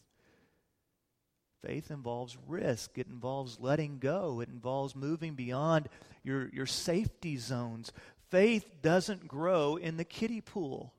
Faith 1.63 1.91
involves 1.91 2.39
risk. 2.47 2.97
It 2.97 3.09
involves 3.09 3.61
letting 3.61 3.99
go. 3.99 4.41
It 4.41 4.49
involves 4.49 4.97
moving 4.97 5.35
beyond 5.35 5.91
your, 6.25 6.49
your 6.49 6.67
safety 6.67 7.37
zones. 7.37 7.93
Faith 8.31 8.81
doesn't 8.81 9.27
grow 9.27 9.77
in 9.77 9.97
the 9.97 10.05
kiddie 10.05 10.41
pool. 10.41 10.95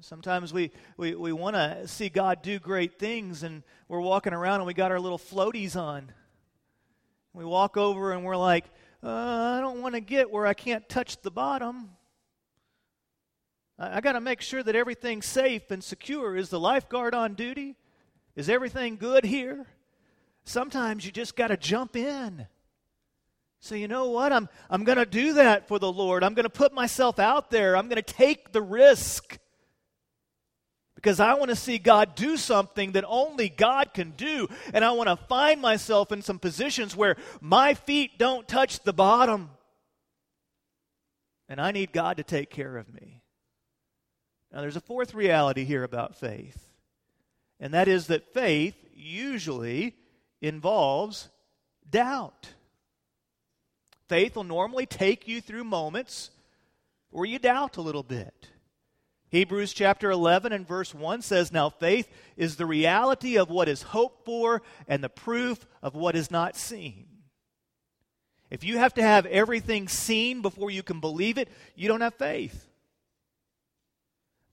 Sometimes 0.00 0.52
we, 0.52 0.70
we, 0.96 1.14
we 1.14 1.32
want 1.32 1.56
to 1.56 1.86
see 1.86 2.08
God 2.08 2.42
do 2.42 2.58
great 2.58 2.98
things, 2.98 3.42
and 3.42 3.62
we're 3.86 4.00
walking 4.00 4.32
around 4.32 4.56
and 4.56 4.66
we 4.66 4.72
got 4.72 4.90
our 4.90 4.98
little 4.98 5.18
floaties 5.18 5.76
on. 5.76 6.10
We 7.34 7.44
walk 7.44 7.76
over 7.76 8.12
and 8.12 8.24
we're 8.24 8.36
like, 8.36 8.64
uh, 9.02 9.08
I 9.08 9.60
don't 9.60 9.80
want 9.80 9.94
to 9.94 10.00
get 10.00 10.30
where 10.30 10.46
I 10.46 10.54
can't 10.54 10.88
touch 10.88 11.20
the 11.20 11.30
bottom. 11.30 11.90
I, 13.78 13.98
I 13.98 14.00
got 14.00 14.12
to 14.12 14.20
make 14.20 14.40
sure 14.40 14.62
that 14.62 14.74
everything's 14.74 15.26
safe 15.26 15.70
and 15.70 15.84
secure. 15.84 16.34
Is 16.34 16.48
the 16.48 16.58
lifeguard 16.58 17.14
on 17.14 17.34
duty? 17.34 17.76
Is 18.34 18.48
everything 18.48 18.96
good 18.96 19.24
here? 19.24 19.66
Sometimes 20.44 21.04
you 21.04 21.12
just 21.12 21.36
got 21.36 21.48
to 21.48 21.56
jump 21.56 21.94
in. 21.94 22.46
So, 23.60 23.74
you 23.74 23.88
know 23.88 24.08
what? 24.08 24.32
I'm, 24.32 24.48
I'm 24.70 24.84
going 24.84 24.98
to 24.98 25.06
do 25.06 25.34
that 25.34 25.68
for 25.68 25.78
the 25.78 25.92
Lord. 25.92 26.24
I'm 26.24 26.34
going 26.34 26.44
to 26.44 26.50
put 26.50 26.72
myself 26.72 27.18
out 27.18 27.50
there. 27.50 27.76
I'm 27.76 27.88
going 27.88 28.02
to 28.02 28.12
take 28.14 28.52
the 28.52 28.62
risk 28.62 29.38
because 30.94 31.20
I 31.20 31.34
want 31.34 31.50
to 31.50 31.56
see 31.56 31.78
God 31.78 32.14
do 32.14 32.36
something 32.36 32.92
that 32.92 33.04
only 33.06 33.48
God 33.48 33.92
can 33.94 34.12
do. 34.12 34.48
And 34.72 34.84
I 34.84 34.92
want 34.92 35.08
to 35.08 35.16
find 35.16 35.60
myself 35.60 36.10
in 36.10 36.22
some 36.22 36.38
positions 36.38 36.96
where 36.96 37.16
my 37.40 37.74
feet 37.74 38.18
don't 38.18 38.48
touch 38.48 38.80
the 38.80 38.92
bottom. 38.92 39.50
And 41.48 41.60
I 41.60 41.70
need 41.70 41.92
God 41.92 42.16
to 42.16 42.22
take 42.22 42.50
care 42.50 42.76
of 42.76 42.92
me. 42.92 43.22
Now, 44.52 44.60
there's 44.60 44.76
a 44.76 44.80
fourth 44.80 45.14
reality 45.14 45.64
here 45.64 45.84
about 45.84 46.16
faith, 46.16 46.68
and 47.60 47.72
that 47.72 47.86
is 47.86 48.08
that 48.08 48.34
faith 48.34 48.74
usually 48.92 49.94
involves 50.42 51.28
doubt. 51.88 52.48
Faith 54.10 54.34
will 54.34 54.42
normally 54.42 54.86
take 54.86 55.28
you 55.28 55.40
through 55.40 55.62
moments 55.62 56.30
where 57.10 57.24
you 57.24 57.38
doubt 57.38 57.76
a 57.76 57.80
little 57.80 58.02
bit. 58.02 58.48
Hebrews 59.28 59.72
chapter 59.72 60.10
11 60.10 60.52
and 60.52 60.66
verse 60.66 60.92
1 60.92 61.22
says, 61.22 61.52
Now 61.52 61.70
faith 61.70 62.08
is 62.36 62.56
the 62.56 62.66
reality 62.66 63.38
of 63.38 63.50
what 63.50 63.68
is 63.68 63.82
hoped 63.82 64.24
for 64.24 64.62
and 64.88 65.04
the 65.04 65.08
proof 65.08 65.64
of 65.80 65.94
what 65.94 66.16
is 66.16 66.28
not 66.28 66.56
seen. 66.56 67.06
If 68.50 68.64
you 68.64 68.78
have 68.78 68.94
to 68.94 69.02
have 69.02 69.26
everything 69.26 69.86
seen 69.86 70.42
before 70.42 70.72
you 70.72 70.82
can 70.82 70.98
believe 70.98 71.38
it, 71.38 71.48
you 71.76 71.86
don't 71.86 72.00
have 72.00 72.14
faith. 72.14 72.66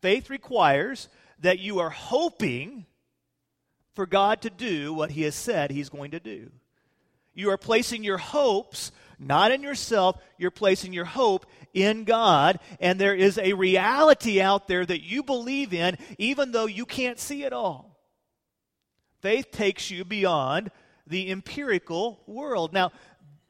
Faith 0.04 0.30
requires 0.30 1.10
that 1.40 1.58
you 1.58 1.80
are 1.80 1.90
hoping 1.90 2.86
for 3.96 4.06
God 4.06 4.44
to 4.44 4.52
do 4.52 4.94
what 4.94 5.10
He 5.10 5.24
has 5.24 5.34
said 5.34 5.72
He's 5.72 5.90
going 5.90 6.12
to 6.12 6.20
do. 6.20 6.52
You 7.34 7.50
are 7.50 7.58
placing 7.58 8.04
your 8.04 8.20
hopes 8.20 8.92
not 9.20 9.52
in 9.52 9.64
yourself, 9.64 10.18
you're 10.38 10.52
placing 10.52 10.94
your 10.94 11.06
hope 11.06 11.46
in 11.74 12.04
God, 12.04 12.60
and 12.80 13.00
there 13.00 13.16
is 13.16 13.38
a 13.38 13.54
reality 13.54 14.42
out 14.42 14.68
there 14.68 14.86
that 14.86 15.02
you 15.02 15.24
believe 15.24 15.74
in, 15.74 15.98
even 16.18 16.52
though 16.52 16.66
you 16.66 16.86
can't 16.86 17.20
see 17.20 17.44
it 17.44 17.54
all. 17.54 17.98
Faith 19.22 19.52
takes 19.52 19.90
you 19.90 20.06
beyond 20.06 20.72
the 21.08 21.32
empirical 21.32 22.22
world. 22.28 22.74
Now, 22.74 22.92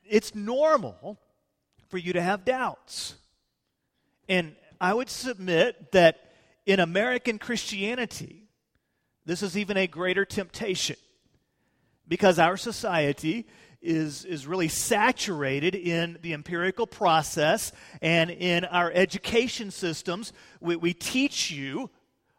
it's 0.06 0.34
normal 0.34 1.20
for 1.90 1.98
you 1.98 2.14
to 2.14 2.22
have 2.22 2.46
doubts. 2.46 3.16
And 4.30 4.56
I 4.80 4.94
would 4.94 5.10
submit 5.10 5.92
that 5.92 6.20
in 6.66 6.80
American 6.80 7.40
Christianity, 7.40 8.44
this 9.26 9.42
is 9.42 9.58
even 9.58 9.78
a 9.78 9.88
greater 9.88 10.26
temptation 10.26 10.98
because 12.08 12.40
our 12.40 12.58
society 12.58 13.46
is, 13.88 14.26
is 14.26 14.46
really 14.46 14.68
saturated 14.68 15.74
in 15.74 16.20
the 16.22 16.34
empirical 16.34 16.86
process 16.86 17.72
and 18.02 18.30
in 18.30 18.66
our 18.66 18.92
education 18.92 19.72
systems. 19.72 20.34
We, 20.60 20.76
we 20.76 20.94
teach 20.94 21.50
you 21.50 21.90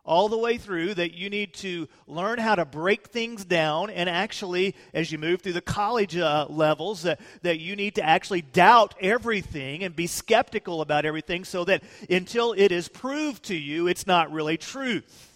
all 0.04 0.28
the 0.28 0.38
way 0.38 0.56
through 0.56 0.94
that 0.94 1.12
you 1.12 1.28
need 1.28 1.52
to 1.52 1.86
learn 2.06 2.38
how 2.38 2.54
to 2.54 2.64
break 2.64 3.08
things 3.08 3.44
down 3.44 3.90
and 3.90 4.08
actually 4.08 4.74
as 4.94 5.12
you 5.12 5.18
move 5.18 5.42
through 5.42 5.52
the 5.52 5.60
college 5.60 6.16
uh, 6.16 6.46
levels 6.48 7.04
uh, 7.04 7.14
that 7.42 7.60
you 7.60 7.76
need 7.76 7.94
to 7.94 8.02
actually 8.02 8.40
doubt 8.40 8.94
everything 9.02 9.84
and 9.84 9.94
be 9.94 10.06
skeptical 10.06 10.80
about 10.80 11.04
everything 11.04 11.44
so 11.44 11.62
that 11.64 11.82
until 12.08 12.54
it 12.54 12.72
is 12.72 12.88
proved 12.88 13.42
to 13.42 13.54
you 13.54 13.86
it's 13.86 14.06
not 14.06 14.32
really 14.32 14.56
truth 14.56 15.27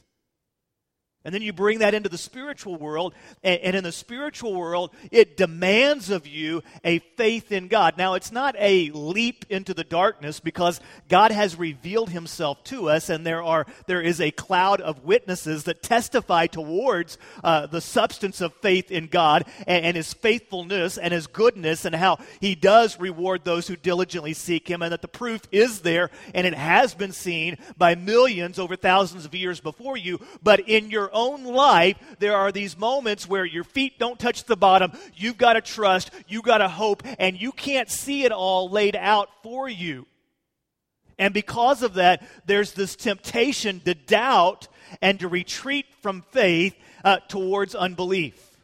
and 1.25 1.35
then 1.35 1.43
you 1.43 1.53
bring 1.53 1.79
that 1.79 1.95
into 1.95 2.09
the 2.09 2.19
spiritual 2.19 2.77
world, 2.77 3.15
and, 3.43 3.61
and, 3.61 3.77
in 3.77 3.85
the 3.85 3.93
spiritual 3.93 4.55
world, 4.55 4.91
it 5.11 5.37
demands 5.37 6.11
of 6.11 6.27
you 6.27 6.63
a 6.85 6.99
faith 7.17 7.53
in 7.53 7.69
God. 7.69 7.97
Now, 7.97 8.15
it's 8.15 8.33
not 8.33 8.57
a 8.59 8.91
leap 8.91 9.45
into 9.49 9.73
the 9.73 9.85
darkness 9.85 10.41
because 10.41 10.81
God 11.09 11.31
has 11.31 11.57
revealed 11.57 12.11
himself 12.11 12.65
to 12.65 12.89
us, 12.89 13.09
and 13.09 13.25
there, 13.25 13.43
are, 13.43 13.67
there 13.87 14.03
is 14.03 14.21
a 14.21 14.33
cloud 14.33 14.81
of 14.81 15.05
witnesses 15.05 15.65
that 15.65 15.83
testify 15.83 16.47
towards 16.49 17.19
uh, 17.45 17.67
the 17.67 17.81
substance 17.81 18.41
of 18.41 18.53
faith 18.55 18.91
in 18.91 19.07
God 19.07 19.45
and, 19.67 19.85
and 19.85 19.97
his 19.97 20.13
faithfulness 20.13 20.99
and 20.99 21.13
his 21.13 21.29
goodness, 21.29 21.85
and 21.85 21.95
how 21.95 22.19
he 22.41 22.55
does 22.55 22.99
reward 22.99 23.45
those 23.45 23.69
who 23.69 23.77
diligently 23.77 24.33
seek 24.33 24.69
him, 24.69 24.83
and 24.83 24.93
that 24.93 25.03
the 25.03 25.09
proof 25.09 25.43
is 25.53 25.83
there, 25.83 26.11
and 26.35 26.47
it 26.47 26.55
has 26.55 26.95
been 26.95 27.13
seen 27.13 27.59
by 27.77 27.95
millions 27.95 28.59
over 28.59 28.75
thousands 28.75 29.25
of 29.25 29.35
years 29.35 29.61
before 29.61 29.97
you. 29.97 30.21
But 30.43 30.69
in 30.69 30.91
your 30.91 31.12
own 31.12 31.44
life, 31.44 31.96
there 32.18 32.37
are 32.37 32.53
these 32.53 32.77
moments 32.77 33.29
where 33.29 33.44
your 33.44 33.64
feet 33.64 33.98
don't 33.98 34.18
touch 34.18 34.44
the 34.44 34.57
bottom. 34.57 34.92
You've 35.14 35.38
got 35.38 35.55
to 35.55 35.61
trust, 35.61 36.11
you've 36.29 36.44
got 36.44 36.59
to 36.59 36.68
hope, 36.68 37.03
and 37.18 37.40
you 37.40 37.53
can't 37.53 37.90
see 37.90 38.25
it 38.25 38.33
all 38.33 38.68
laid 38.70 38.96
out 38.96 39.29
for 39.42 39.68
you. 39.68 40.07
And 41.18 41.33
because 41.33 41.83
of 41.83 41.94
that, 41.94 42.27
there's 42.46 42.72
this 42.72 42.96
temptation 42.96 43.81
to 43.81 43.94
doubt 43.94 44.68
and 45.01 45.20
to 45.20 45.29
retreat 45.29 45.87
from 46.01 46.22
faith 46.33 46.75
uh, 47.05 47.18
towards 47.29 47.75
unbelief. 47.75 48.57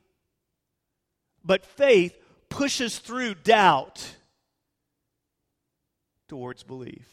But 1.45 1.65
faith 1.65 2.17
pushes 2.49 2.99
through 2.99 3.35
doubt 3.37 4.17
towards 6.29 6.63
belief. 6.63 7.09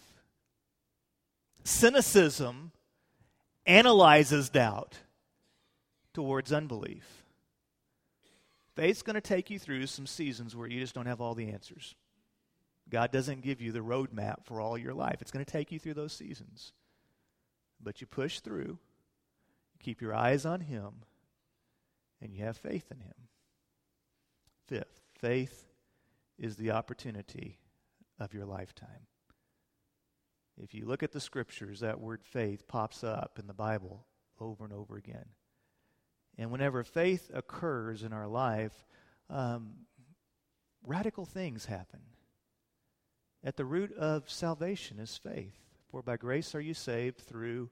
Cynicism 1.64 2.72
analyzes 3.66 4.50
doubt 4.50 5.00
towards 6.16 6.52
unbelief. 6.52 7.26
Faith's 8.76 9.04
going 9.04 9.16
to 9.16 9.22
take 9.22 9.50
you 9.50 9.60
through 9.60 9.86
some 9.86 10.08
seasons 10.08 10.56
where 10.56 10.68
you 10.68 10.80
just 10.80 10.96
don't 10.96 11.06
have 11.06 11.22
all 11.22 11.36
the 11.36 11.50
answers. 11.50 11.94
God 12.90 13.12
doesn't 13.12 13.42
give 13.42 13.62
you 13.62 13.72
the 13.72 13.80
roadmap 13.80 14.46
for 14.46 14.60
all 14.60 14.78
your 14.78 14.94
life. 14.94 15.18
It's 15.22 15.32
going 15.32 15.46
to 15.46 15.52
take 15.52 15.72
you 15.72 15.80
through 15.80 15.94
those 15.94 16.14
seasons. 16.14 16.74
But 17.82 18.02
you 18.02 18.08
push 18.08 18.40
through, 18.40 18.80
keep 19.80 20.02
your 20.02 20.16
eyes 20.16 20.46
on 20.46 20.62
Him, 20.62 21.04
and 22.22 22.34
you 22.34 22.44
have 22.44 22.58
faith 22.58 22.92
in 22.92 23.00
Him. 23.00 23.28
Fifth, 24.68 25.02
faith 25.20 25.66
is 26.40 26.56
the 26.56 26.72
opportunity 26.72 27.60
of 28.20 28.34
your 28.34 28.46
lifetime. 28.46 29.08
If 30.58 30.74
you 30.74 30.86
look 30.86 31.04
at 31.04 31.12
the 31.12 31.20
scriptures, 31.20 31.82
that 31.82 32.00
word 32.00 32.24
faith 32.24 32.68
pops 32.68 33.04
up 33.04 33.38
in 33.40 33.48
the 33.48 33.54
Bible 33.54 34.06
over 34.40 34.64
and 34.64 34.74
over 34.74 34.96
again. 34.96 35.26
And 36.38 36.52
whenever 36.52 36.84
faith 36.84 37.32
occurs 37.34 38.04
in 38.04 38.12
our 38.12 38.28
life, 38.28 38.86
um, 39.30 39.74
radical 40.86 41.26
things 41.26 41.66
happen. 41.66 42.02
At 43.44 43.58
the 43.58 43.66
root 43.66 43.94
of 43.94 44.30
salvation 44.30 45.00
is 45.00 45.18
faith. 45.18 45.56
For 45.90 46.02
by 46.02 46.18
grace 46.18 46.56
are 46.56 46.62
you 46.62 46.74
saved 46.74 47.20
through 47.20 47.70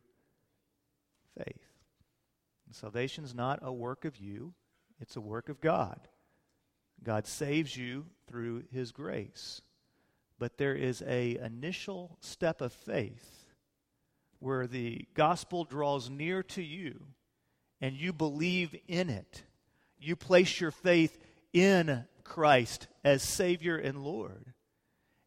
faith. 1.37 1.67
salvation 2.71 3.23
is 3.23 3.35
not 3.35 3.59
a 3.61 3.71
work 3.71 4.05
of 4.05 4.17
you, 4.17 4.53
it's 4.99 5.15
a 5.15 5.21
work 5.21 5.49
of 5.49 5.59
God. 5.59 6.07
God 7.03 7.27
saves 7.27 7.75
you 7.75 8.05
through 8.27 8.63
his 8.71 8.91
grace. 8.91 9.61
But 10.39 10.57
there 10.57 10.75
is 10.75 11.03
a 11.05 11.37
initial 11.37 12.17
step 12.21 12.61
of 12.61 12.71
faith 12.71 13.47
where 14.39 14.67
the 14.67 15.07
gospel 15.13 15.65
draws 15.65 16.09
near 16.09 16.43
to 16.43 16.61
you 16.61 17.07
and 17.83 17.97
you 17.97 18.13
believe 18.13 18.73
in 18.87 19.09
it. 19.09 19.43
You 19.99 20.15
place 20.15 20.61
your 20.61 20.71
faith 20.71 21.19
in 21.51 22.05
Christ 22.23 22.87
as 23.03 23.21
Savior 23.21 23.75
and 23.75 24.05
Lord. 24.05 24.53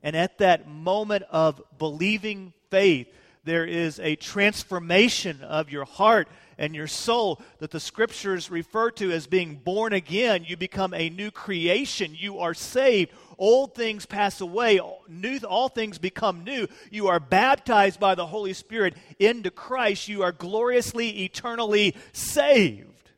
And 0.02 0.16
at 0.16 0.38
that 0.38 0.66
moment 0.66 1.24
of 1.28 1.60
believing 1.76 2.54
faith, 2.70 3.08
there 3.44 3.66
is 3.66 4.00
a 4.00 4.16
transformation 4.16 5.42
of 5.42 5.68
your 5.70 5.84
heart 5.84 6.28
and 6.56 6.74
your 6.74 6.86
soul 6.86 7.42
that 7.58 7.72
the 7.72 7.78
scriptures 7.78 8.50
refer 8.50 8.90
to 8.92 9.12
as 9.12 9.26
being 9.26 9.56
born 9.56 9.92
again. 9.92 10.46
You 10.48 10.56
become 10.56 10.94
a 10.94 11.10
new 11.10 11.30
creation. 11.30 12.16
You 12.18 12.38
are 12.38 12.54
saved. 12.54 13.12
Old 13.38 13.74
things 13.74 14.06
pass 14.06 14.40
away, 14.40 14.80
new, 15.08 15.38
all 15.46 15.68
things 15.68 15.98
become 15.98 16.44
new. 16.44 16.68
You 16.90 17.08
are 17.08 17.20
baptized 17.20 18.00
by 18.00 18.14
the 18.14 18.26
Holy 18.26 18.54
Spirit 18.54 18.94
into 19.18 19.50
Christ. 19.50 20.08
You 20.08 20.22
are 20.22 20.32
gloriously, 20.32 21.24
eternally 21.24 21.94
saved. 22.12 23.10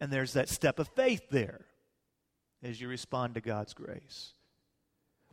And 0.00 0.12
there's 0.12 0.34
that 0.34 0.48
step 0.48 0.78
of 0.78 0.88
faith 0.88 1.22
there 1.30 1.64
as 2.62 2.80
you 2.80 2.88
respond 2.88 3.34
to 3.34 3.40
God's 3.40 3.72
grace. 3.72 4.32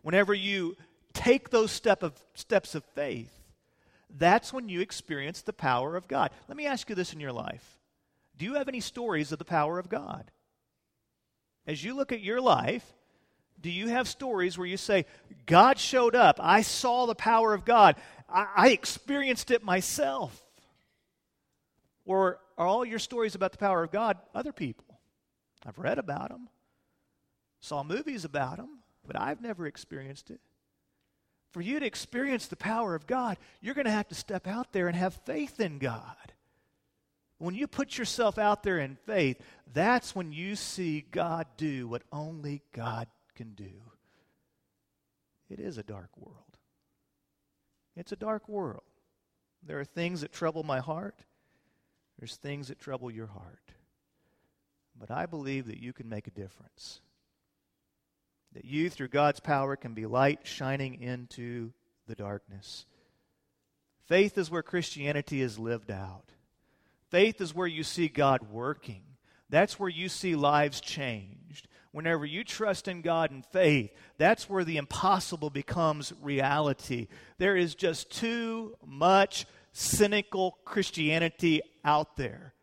Whenever 0.01 0.33
you 0.33 0.77
take 1.13 1.49
those 1.49 1.71
step 1.71 2.03
of, 2.03 2.13
steps 2.35 2.73
of 2.73 2.83
faith, 2.95 3.31
that's 4.09 4.53
when 4.53 4.69
you 4.69 4.81
experience 4.81 5.41
the 5.41 5.53
power 5.53 5.95
of 5.95 6.07
God. 6.07 6.31
Let 6.47 6.57
me 6.57 6.65
ask 6.65 6.89
you 6.89 6.95
this 6.95 7.13
in 7.13 7.19
your 7.19 7.33
life 7.33 7.77
Do 8.37 8.45
you 8.45 8.55
have 8.55 8.69
any 8.69 8.79
stories 8.79 9.31
of 9.31 9.39
the 9.39 9.45
power 9.45 9.77
of 9.77 9.89
God? 9.89 10.31
As 11.67 11.83
you 11.83 11.95
look 11.95 12.11
at 12.11 12.21
your 12.21 12.41
life, 12.41 12.85
do 13.61 13.69
you 13.69 13.87
have 13.87 14.07
stories 14.07 14.57
where 14.57 14.67
you 14.67 14.77
say, 14.77 15.05
God 15.45 15.79
showed 15.79 16.15
up, 16.15 16.39
I 16.41 16.61
saw 16.61 17.05
the 17.05 17.15
power 17.15 17.53
of 17.53 17.65
God, 17.65 17.95
I, 18.29 18.47
I 18.55 18.69
experienced 18.69 19.51
it 19.51 19.63
myself? 19.63 20.43
Or 22.05 22.39
are 22.57 22.67
all 22.67 22.85
your 22.85 22.99
stories 22.99 23.35
about 23.35 23.51
the 23.51 23.57
power 23.57 23.83
of 23.83 23.91
God 23.91 24.17
other 24.33 24.51
people? 24.51 24.85
I've 25.65 25.79
read 25.79 25.99
about 25.99 26.29
them, 26.29 26.49
saw 27.59 27.83
movies 27.83 28.25
about 28.25 28.57
them, 28.57 28.79
but 29.05 29.19
I've 29.19 29.41
never 29.41 29.67
experienced 29.67 30.31
it. 30.31 30.39
For 31.51 31.61
you 31.61 31.79
to 31.79 31.85
experience 31.85 32.47
the 32.47 32.55
power 32.55 32.95
of 32.95 33.07
God, 33.07 33.37
you're 33.59 33.73
going 33.73 33.85
to 33.85 33.91
have 33.91 34.07
to 34.09 34.15
step 34.15 34.47
out 34.47 34.71
there 34.71 34.87
and 34.87 34.95
have 34.95 35.15
faith 35.25 35.59
in 35.59 35.79
God. 35.79 36.15
When 37.39 37.55
you 37.55 37.67
put 37.67 37.97
yourself 37.97 38.37
out 38.37 38.63
there 38.63 38.79
in 38.79 38.97
faith, 39.05 39.41
that's 39.73 40.13
when 40.13 40.31
you 40.31 40.55
see 40.55 41.05
God 41.09 41.47
do 41.57 41.87
what 41.87 42.03
only 42.11 42.61
God 42.73 43.07
can 43.39 43.53
do. 43.53 43.71
It 45.49 45.61
is 45.61 45.77
a 45.77 45.83
dark 45.83 46.09
world. 46.17 46.57
It's 47.95 48.11
a 48.11 48.17
dark 48.17 48.49
world. 48.49 48.83
There 49.65 49.79
are 49.79 49.85
things 49.85 50.19
that 50.21 50.33
trouble 50.33 50.63
my 50.63 50.79
heart, 50.79 51.23
there's 52.19 52.35
things 52.35 52.67
that 52.67 52.79
trouble 52.79 53.09
your 53.09 53.27
heart. 53.27 53.71
But 54.99 55.09
I 55.09 55.25
believe 55.25 55.67
that 55.67 55.81
you 55.81 55.93
can 55.93 56.09
make 56.09 56.27
a 56.27 56.31
difference. 56.31 56.99
That 58.51 58.65
you, 58.65 58.89
through 58.89 59.07
God's 59.07 59.39
power, 59.39 59.77
can 59.77 59.93
be 59.93 60.05
light 60.05 60.41
shining 60.43 61.01
into 61.01 61.71
the 62.07 62.15
darkness. 62.15 62.85
Faith 64.05 64.37
is 64.37 64.51
where 64.51 64.63
Christianity 64.63 65.41
is 65.41 65.57
lived 65.57 65.91
out. 65.91 66.25
Faith 67.09 67.39
is 67.39 67.55
where 67.55 67.67
you 67.67 67.83
see 67.83 68.09
God 68.09 68.51
working. 68.51 69.03
That's 69.49 69.79
where 69.79 69.89
you 69.89 70.09
see 70.09 70.35
lives 70.35 70.81
changed. 70.81 71.68
Whenever 71.91 72.25
you 72.25 72.43
trust 72.43 72.87
in 72.87 73.01
God 73.01 73.31
in 73.31 73.41
faith, 73.41 73.91
that's 74.17 74.49
where 74.49 74.63
the 74.63 74.77
impossible 74.77 75.49
becomes 75.49 76.13
reality. 76.21 77.07
There 77.39 77.55
is 77.55 77.73
just 77.73 78.11
too 78.11 78.75
much 78.85 79.45
cynical 79.71 80.59
Christianity 80.65 81.61
out 81.83 82.15
there. 82.15 82.53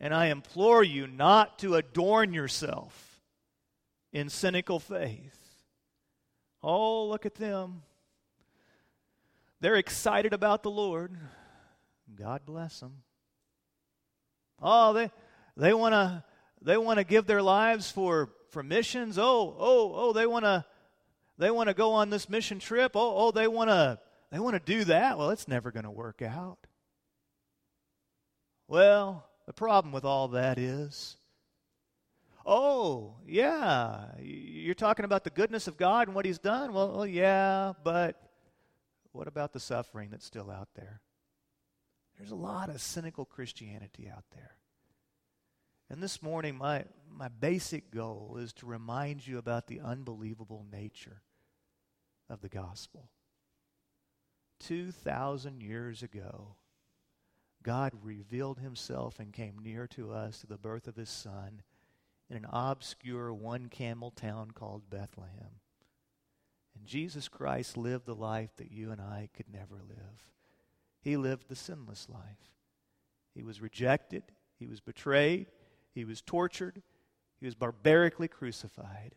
And 0.00 0.12
I 0.14 0.26
implore 0.26 0.82
you 0.82 1.06
not 1.06 1.58
to 1.60 1.74
adorn 1.76 2.32
yourself 2.32 3.20
in 4.12 4.28
cynical 4.28 4.80
faith. 4.80 5.36
Oh, 6.62 7.06
look 7.06 7.26
at 7.26 7.36
them. 7.36 7.82
They're 9.60 9.76
excited 9.76 10.32
about 10.32 10.62
the 10.62 10.70
Lord. 10.70 11.16
God 12.16 12.42
bless 12.44 12.80
them. 12.80 13.02
Oh, 14.60 14.92
they 14.92 15.10
they 15.56 15.72
want 15.74 15.92
to 15.92 16.24
they 16.62 16.76
want 16.76 16.98
to 16.98 17.04
give 17.04 17.26
their 17.26 17.42
lives 17.42 17.90
for 17.90 18.30
for 18.50 18.62
missions. 18.62 19.18
Oh, 19.18 19.56
oh, 19.58 19.92
oh, 19.94 20.12
they 20.12 20.26
want 20.26 20.44
to 20.44 20.64
they 21.38 21.50
want 21.50 21.68
to 21.68 21.74
go 21.74 21.92
on 21.92 22.10
this 22.10 22.28
mission 22.28 22.58
trip. 22.58 22.92
Oh, 22.94 23.14
oh, 23.16 23.30
they 23.30 23.48
want 23.48 23.70
to 23.70 23.98
they 24.30 24.38
want 24.38 24.54
to 24.54 24.60
do 24.60 24.84
that. 24.84 25.18
Well, 25.18 25.30
it's 25.30 25.48
never 25.48 25.70
going 25.70 25.84
to 25.84 25.90
work 25.90 26.22
out. 26.22 26.58
Well, 28.68 29.26
the 29.46 29.52
problem 29.52 29.92
with 29.92 30.04
all 30.04 30.28
that 30.28 30.58
is 30.58 31.16
oh, 32.46 33.14
yeah, 33.26 34.06
you're 34.20 34.74
talking 34.74 35.04
about 35.04 35.24
the 35.24 35.30
goodness 35.30 35.68
of 35.68 35.76
God 35.76 36.08
and 36.08 36.14
what 36.14 36.24
He's 36.24 36.38
done. 36.38 36.72
Well, 36.72 36.92
well, 36.92 37.06
yeah, 37.06 37.72
but 37.84 38.20
what 39.12 39.28
about 39.28 39.52
the 39.52 39.60
suffering 39.60 40.10
that's 40.10 40.26
still 40.26 40.50
out 40.50 40.68
there? 40.74 41.00
There's 42.18 42.30
a 42.30 42.36
lot 42.36 42.68
of 42.68 42.80
cynical 42.80 43.24
Christianity 43.24 44.10
out 44.14 44.24
there. 44.34 44.52
And 45.90 46.00
this 46.00 46.22
morning, 46.22 46.56
my, 46.56 46.84
my 47.12 47.26
basic 47.26 47.90
goal 47.90 48.38
is 48.40 48.52
to 48.54 48.66
remind 48.66 49.26
you 49.26 49.38
about 49.38 49.66
the 49.66 49.80
unbelievable 49.80 50.64
nature 50.70 51.20
of 52.28 52.40
the 52.40 52.48
gospel. 52.48 53.08
2,000 54.60 55.60
years 55.60 56.04
ago, 56.04 56.54
God 57.64 57.92
revealed 58.02 58.60
himself 58.60 59.18
and 59.18 59.32
came 59.32 59.58
near 59.58 59.88
to 59.88 60.12
us 60.12 60.38
through 60.38 60.54
the 60.54 60.62
birth 60.62 60.86
of 60.86 60.94
his 60.94 61.10
son 61.10 61.62
in 62.30 62.36
an 62.36 62.46
obscure 62.52 63.34
one 63.34 63.66
camel 63.66 64.12
town 64.12 64.52
called 64.52 64.88
Bethlehem. 64.88 65.58
And 66.76 66.86
Jesus 66.86 67.26
Christ 67.26 67.76
lived 67.76 68.06
the 68.06 68.14
life 68.14 68.50
that 68.58 68.70
you 68.70 68.92
and 68.92 69.00
I 69.00 69.28
could 69.34 69.52
never 69.52 69.82
live. 69.88 70.30
He 71.02 71.16
lived 71.16 71.48
the 71.48 71.56
sinless 71.56 72.08
life. 72.08 72.54
He 73.34 73.42
was 73.42 73.60
rejected, 73.60 74.22
he 74.56 74.66
was 74.66 74.80
betrayed, 74.80 75.46
he 75.94 76.04
was 76.04 76.22
tortured. 76.22 76.82
He 77.38 77.46
was 77.46 77.54
barbarically 77.54 78.28
crucified. 78.28 79.14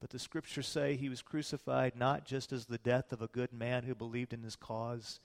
But 0.00 0.10
the 0.10 0.18
scriptures 0.18 0.66
say 0.66 0.96
he 0.96 1.08
was 1.08 1.22
crucified 1.22 1.94
not 1.96 2.24
just 2.24 2.52
as 2.52 2.66
the 2.66 2.78
death 2.78 3.12
of 3.12 3.22
a 3.22 3.28
good 3.28 3.52
man 3.52 3.84
who 3.84 3.94
believed 3.94 4.32
in 4.32 4.42
his 4.42 4.56
cause, 4.56 5.20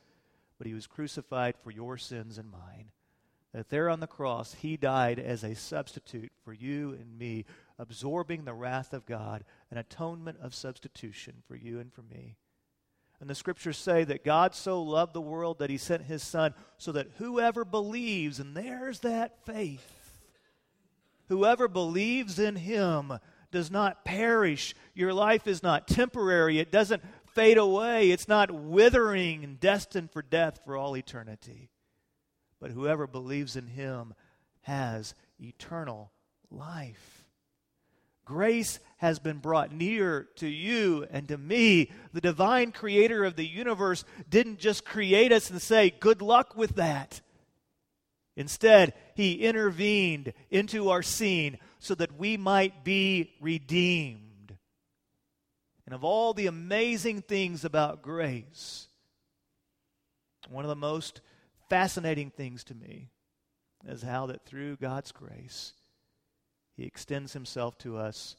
but 0.58 0.68
he 0.68 0.74
was 0.74 0.86
crucified 0.86 1.56
for 1.58 1.72
your 1.72 1.98
sins 1.98 2.38
and 2.38 2.52
mine. 2.52 2.92
That 3.54 3.70
there 3.70 3.90
on 3.90 4.02
the 4.02 4.08
cross, 4.08 4.54
he 4.54 4.78
died 4.78 5.18
as 5.18 5.44
a 5.44 5.56
substitute 5.56 6.32
for 6.44 6.54
you 6.54 6.92
and 6.92 7.18
me, 7.18 7.46
absorbing 7.80 8.46
the 8.46 8.54
wrath 8.54 8.94
of 8.94 9.06
God, 9.06 9.44
an 9.72 9.78
atonement 9.78 10.38
of 10.42 10.54
substitution 10.54 11.42
for 11.48 11.56
you 11.56 11.80
and 11.80 11.92
for 11.92 12.04
me. 12.04 12.36
And 13.20 13.28
the 13.28 13.36
scriptures 13.36 13.78
say 13.78 14.04
that 14.04 14.24
God 14.24 14.54
so 14.54 14.84
loved 14.84 15.14
the 15.14 15.22
world 15.22 15.58
that 15.58 15.72
he 15.72 15.78
sent 15.78 16.04
his 16.04 16.22
son 16.22 16.54
so 16.78 16.92
that 16.92 17.14
whoever 17.18 17.66
believes, 17.66 18.40
and 18.40 18.56
there's 18.56 19.00
that 19.00 19.44
faith, 19.44 19.97
Whoever 21.28 21.68
believes 21.68 22.40
in 22.40 22.56
him 22.56 23.20
does 23.52 23.72
not 23.72 24.06
perish. 24.06 24.76
Your 24.94 25.14
life 25.14 25.48
is 25.48 25.64
not 25.64 25.88
temporary, 25.88 26.60
it 26.60 26.72
doesn't 26.72 27.04
fade 27.34 27.58
away, 27.58 28.12
it's 28.12 28.28
not 28.28 28.52
withering 28.52 29.44
and 29.44 29.60
destined 29.60 30.12
for 30.12 30.22
death 30.22 30.60
for 30.66 30.76
all 30.76 30.98
eternity. 30.98 31.70
But 32.60 32.72
whoever 32.72 33.08
believes 33.08 33.56
in 33.56 33.68
him 33.68 34.14
has 34.62 35.14
eternal 35.40 36.12
life. 36.50 37.26
Grace 38.26 38.80
has 38.98 39.20
been 39.20 39.38
brought 39.38 39.72
near 39.72 40.28
to 40.36 40.48
you 40.48 41.08
and 41.12 41.30
to 41.30 41.38
me. 41.38 41.92
The 42.12 42.20
divine 42.20 42.74
creator 42.74 43.24
of 43.24 43.38
the 43.38 43.46
universe 43.46 44.04
didn't 44.30 44.60
just 44.60 44.84
create 44.84 45.32
us 45.32 45.50
and 45.50 45.62
say, 45.62 45.92
Good 45.92 46.22
luck 46.22 46.58
with 46.58 46.76
that. 46.76 47.22
Instead, 48.36 48.94
he 49.18 49.34
intervened 49.34 50.32
into 50.52 50.92
our 50.92 51.02
scene 51.02 51.58
so 51.80 51.96
that 51.96 52.20
we 52.20 52.38
might 52.38 52.84
be 52.84 53.34
redeemed. 53.42 54.56
And 55.88 55.96
of 55.96 56.04
all 56.04 56.36
the 56.36 56.46
amazing 56.46 57.24
things 57.24 57.66
about 57.66 58.04
grace, 58.04 58.88
one 60.50 60.64
of 60.64 60.70
the 60.70 60.76
most 60.76 61.22
fascinating 61.68 62.30
things 62.30 62.64
to 62.66 62.76
me 62.76 63.10
is 63.88 64.04
how 64.04 64.28
that 64.28 64.46
through 64.46 64.76
God's 64.76 65.12
grace, 65.12 65.74
he 66.76 66.84
extends 66.84 67.34
himself 67.34 67.76
to 67.80 67.98
us 67.98 68.36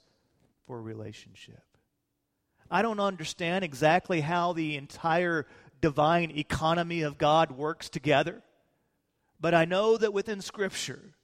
for 0.69 0.81
relationship. 0.81 1.65
I 2.71 2.83
don't 2.83 3.01
understand 3.01 3.65
exactly 3.65 4.21
how 4.21 4.53
the 4.53 4.77
entire 4.77 5.45
divine 5.81 6.31
economy 6.31 7.03
of 7.03 7.19
God 7.19 7.51
works 7.51 7.89
together. 7.89 8.45
But 9.41 9.55
I 9.55 9.65
know 9.65 9.97
that 9.97 10.13
within 10.13 10.41
Scripture, 10.41 11.15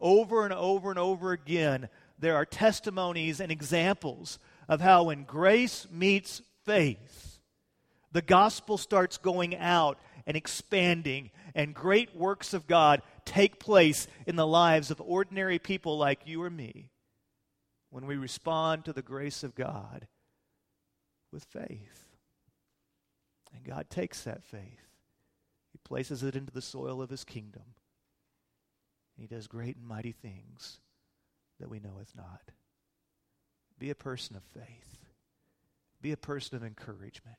over 0.00 0.44
and 0.44 0.52
over 0.52 0.90
and 0.90 0.98
over 0.98 1.32
again, 1.32 1.88
there 2.18 2.36
are 2.36 2.44
testimonies 2.44 3.40
and 3.40 3.50
examples 3.50 4.38
of 4.68 4.80
how 4.80 5.04
when 5.04 5.24
grace 5.24 5.86
meets 5.90 6.42
faith, 6.64 7.38
the 8.12 8.22
gospel 8.22 8.78
starts 8.78 9.18
going 9.18 9.56
out 9.56 9.98
and 10.26 10.36
expanding, 10.36 11.30
and 11.54 11.74
great 11.74 12.16
works 12.16 12.52
of 12.52 12.66
God 12.66 13.02
take 13.24 13.60
place 13.60 14.08
in 14.26 14.36
the 14.36 14.46
lives 14.46 14.90
of 14.90 15.00
ordinary 15.00 15.58
people 15.58 15.98
like 15.98 16.20
you 16.24 16.42
or 16.42 16.50
me 16.50 16.90
when 17.90 18.06
we 18.06 18.16
respond 18.16 18.84
to 18.84 18.92
the 18.92 19.02
grace 19.02 19.44
of 19.44 19.54
God 19.54 20.08
with 21.32 21.44
faith. 21.44 22.04
And 23.54 23.64
God 23.64 23.88
takes 23.88 24.22
that 24.24 24.44
faith 24.44 24.85
places 25.86 26.22
it 26.22 26.34
into 26.34 26.52
the 26.52 26.60
soil 26.60 27.00
of 27.00 27.10
his 27.10 27.24
kingdom. 27.24 27.62
And 29.16 29.22
He 29.22 29.34
does 29.34 29.46
great 29.46 29.76
and 29.76 29.86
mighty 29.86 30.12
things 30.12 30.80
that 31.58 31.70
we 31.70 31.80
knoweth 31.80 32.12
not. 32.14 32.50
Be 33.78 33.90
a 33.90 33.94
person 33.94 34.36
of 34.36 34.42
faith. 34.42 34.98
Be 36.02 36.12
a 36.12 36.16
person 36.16 36.56
of 36.56 36.64
encouragement. 36.64 37.38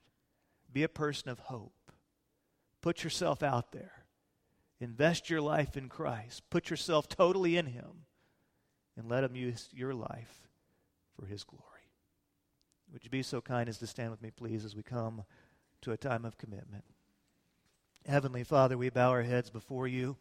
Be 0.72 0.84
a 0.84 0.90
person 0.90 1.30
of 1.30 1.40
hope. 1.40 1.92
Put 2.82 3.04
yourself 3.04 3.44
out 3.44 3.72
there. 3.72 4.06
Invest 4.80 5.30
your 5.30 5.42
life 5.42 5.78
in 5.78 5.90
Christ. 5.90 6.44
Put 6.50 6.70
yourself 6.70 7.08
totally 7.08 7.58
in 7.58 7.68
Him. 7.68 8.06
And 8.96 9.10
let 9.10 9.24
Him 9.24 9.36
use 9.36 9.70
your 9.72 9.94
life 9.94 10.48
for 11.20 11.26
His 11.26 11.44
glory. 11.44 11.64
Would 12.92 13.04
you 13.04 13.10
be 13.10 13.24
so 13.24 13.42
kind 13.42 13.68
as 13.70 13.78
to 13.80 13.88
stand 13.88 14.12
with 14.12 14.22
me, 14.22 14.32
please, 14.32 14.66
as 14.66 14.76
we 14.76 14.84
come 14.84 15.24
to 15.82 15.92
a 15.92 15.98
time 15.98 16.26
of 16.26 16.38
commitment? 16.38 16.86
Heavenly 18.08 18.46
Father, 18.46 18.78
we 18.78 18.90
bow 18.90 19.10
our 19.10 19.24
heads 19.24 19.50
before 19.50 19.86
you 19.86 20.16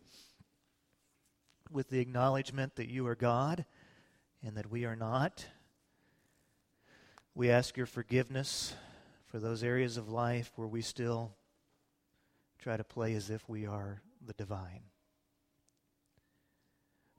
with 1.70 1.88
the 1.88 2.00
acknowledgement 2.00 2.74
that 2.74 2.88
you 2.88 3.06
are 3.06 3.14
God 3.14 3.64
and 4.44 4.56
that 4.56 4.68
we 4.68 4.84
are 4.84 4.96
not. 4.96 5.46
We 7.32 7.48
ask 7.48 7.76
your 7.76 7.86
forgiveness 7.86 8.74
for 9.28 9.38
those 9.38 9.62
areas 9.62 9.96
of 9.96 10.08
life 10.08 10.50
where 10.56 10.66
we 10.66 10.82
still 10.82 11.36
try 12.58 12.76
to 12.76 12.82
play 12.82 13.14
as 13.14 13.30
if 13.30 13.48
we 13.48 13.66
are 13.66 14.02
the 14.20 14.32
divine. 14.32 14.82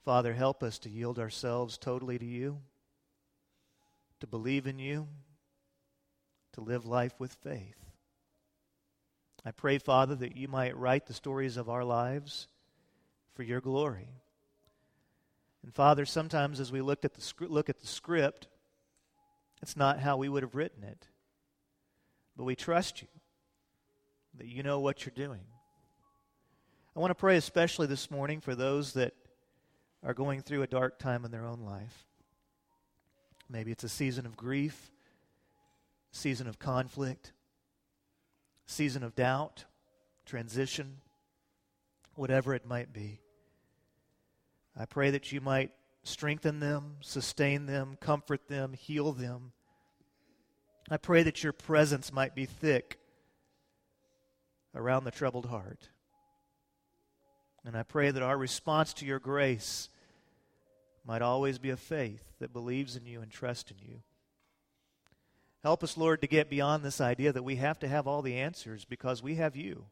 Father, 0.03 0.34
help 0.34 0.63
us 0.63 0.80
to 0.80 0.89
yield 0.89 1.17
ourselves 1.17 1.77
totally 1.77 2.19
to 2.19 2.25
you, 2.25 2.60
to 4.19 4.27
believe 4.27 4.67
in 4.67 4.80
you, 4.80 5.08
to 6.51 6.60
live 6.60 6.86
life 6.86 7.13
with 7.19 7.32
faith. 7.32 7.87
I 9.48 9.52
pray, 9.52 9.78
Father, 9.78 10.14
that 10.16 10.36
you 10.36 10.50
might 10.50 10.76
write 10.76 11.06
the 11.06 11.14
stories 11.14 11.56
of 11.56 11.70
our 11.70 11.86
lives 11.86 12.50
for 13.34 13.44
your 13.44 13.62
glory. 13.62 14.10
And 15.64 15.74
Father, 15.74 16.06
sometimes 16.06 16.60
as 16.60 16.70
we 16.70 16.82
looked 16.82 17.06
at 17.06 17.14
the, 17.14 17.48
look 17.48 17.70
at 17.70 17.80
the 17.80 17.88
script, 17.88 18.50
it's 19.62 19.78
not 19.78 20.02
how 20.02 20.18
we 20.18 20.28
would 20.28 20.44
have 20.44 20.56
written 20.56 20.84
it. 20.84 21.08
But 22.36 22.44
we 22.44 22.58
trust 22.58 23.02
you 23.02 23.08
that 24.38 24.48
you 24.48 24.64
know 24.64 24.82
what 24.82 25.06
you're 25.06 25.14
doing. 25.16 25.46
I 26.94 27.00
want 27.00 27.12
to 27.12 27.16
pray 27.16 27.38
especially 27.38 27.88
this 27.88 28.12
morning 28.12 28.42
for 28.42 28.54
those 28.54 28.92
that 28.94 29.14
are 30.04 30.14
going 30.14 30.42
through 30.42 30.64
a 30.64 30.68
dark 30.68 31.00
time 31.00 31.24
in 31.24 31.32
their 31.32 31.46
own 31.46 31.62
life. 31.62 32.06
Maybe 33.50 33.72
it's 33.72 33.86
a 33.86 33.90
season 33.90 34.26
of 34.26 34.36
grief, 34.36 34.92
season 36.12 36.48
of 36.48 36.60
conflict. 36.60 37.32
Season 38.67 39.03
of 39.03 39.15
doubt, 39.15 39.65
transition, 40.25 40.97
whatever 42.15 42.53
it 42.53 42.67
might 42.67 42.93
be. 42.93 43.21
I 44.80 44.86
pray 44.86 45.10
that 45.12 45.32
you 45.32 45.41
might 45.41 45.71
strengthen 46.03 46.60
them, 46.60 46.97
sustain 47.01 47.65
them, 47.65 47.97
comfort 47.99 48.47
them, 48.47 48.73
heal 48.73 49.12
them. 49.13 49.53
I 50.89 50.97
pray 50.97 51.23
that 51.23 51.43
your 51.43 51.53
presence 51.53 52.13
might 52.13 52.36
be 52.36 52.45
thick 52.45 52.99
around 54.75 55.03
the 55.03 55.12
troubled 55.12 55.47
heart. 55.47 55.89
And 57.65 57.75
I 57.75 57.84
pray 57.84 58.12
that 58.12 58.23
our 58.23 58.38
response 58.38 58.93
to 58.95 59.06
your 59.06 59.19
grace 59.19 59.89
might 61.06 61.21
always 61.21 61.58
be 61.58 61.71
a 61.71 61.77
faith 61.77 62.23
that 62.39 62.53
believes 62.53 62.95
in 62.95 63.06
you 63.06 63.21
and 63.21 63.32
trusts 63.32 63.71
in 63.71 63.77
you. 63.80 64.01
Help 65.63 65.84
us, 65.84 65.98
Lord, 65.98 66.22
to 66.22 66.28
get 66.28 66.50
beyond 66.50 66.84
this 66.84 67.02
idea 67.02 67.32
that 67.32 67.43
we 67.43 67.56
have 67.56 67.80
to 67.80 67.88
have 67.88 68.08
all 68.08 68.22
the 68.22 68.36
answers 68.36 68.86
because 68.86 69.24
we 69.24 69.36
have 69.36 69.56
you. 69.56 69.86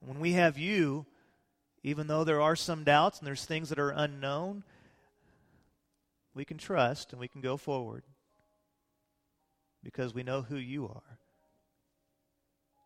When 0.00 0.20
we 0.20 0.32
have 0.32 0.58
you, 0.58 1.06
even 1.82 2.06
though 2.06 2.24
there 2.24 2.40
are 2.40 2.56
some 2.56 2.84
doubts 2.84 3.18
and 3.18 3.26
there's 3.26 3.44
things 3.44 3.68
that 3.68 3.78
are 3.78 3.90
unknown, 3.90 4.62
we 6.34 6.44
can 6.44 6.58
trust 6.58 7.12
and 7.12 7.20
we 7.20 7.28
can 7.28 7.40
go 7.40 7.56
forward 7.56 8.04
because 9.82 10.14
we 10.14 10.22
know 10.22 10.42
who 10.42 10.56
you 10.56 10.86
are. 10.86 11.18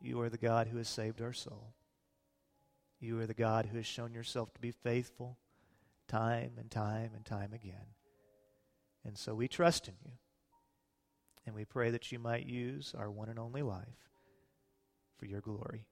You 0.00 0.20
are 0.20 0.30
the 0.30 0.38
God 0.38 0.68
who 0.68 0.78
has 0.78 0.88
saved 0.88 1.20
our 1.20 1.32
soul. 1.32 1.74
You 2.98 3.20
are 3.20 3.26
the 3.26 3.34
God 3.34 3.66
who 3.66 3.76
has 3.76 3.86
shown 3.86 4.14
yourself 4.14 4.52
to 4.54 4.60
be 4.60 4.70
faithful 4.70 5.36
time 6.08 6.52
and 6.58 6.70
time 6.70 7.10
and 7.14 7.24
time 7.24 7.52
again. 7.52 7.94
And 9.04 9.18
so 9.18 9.34
we 9.34 9.48
trust 9.48 9.88
in 9.88 9.94
you. 10.04 10.12
And 11.46 11.54
we 11.54 11.64
pray 11.64 11.90
that 11.90 12.12
you 12.12 12.18
might 12.18 12.46
use 12.46 12.94
our 12.96 13.10
one 13.10 13.28
and 13.28 13.38
only 13.38 13.62
life 13.62 14.10
for 15.18 15.26
your 15.26 15.40
glory. 15.40 15.86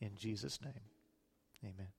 In 0.00 0.16
Jesus' 0.16 0.60
name, 0.60 0.72
amen. 1.64 1.97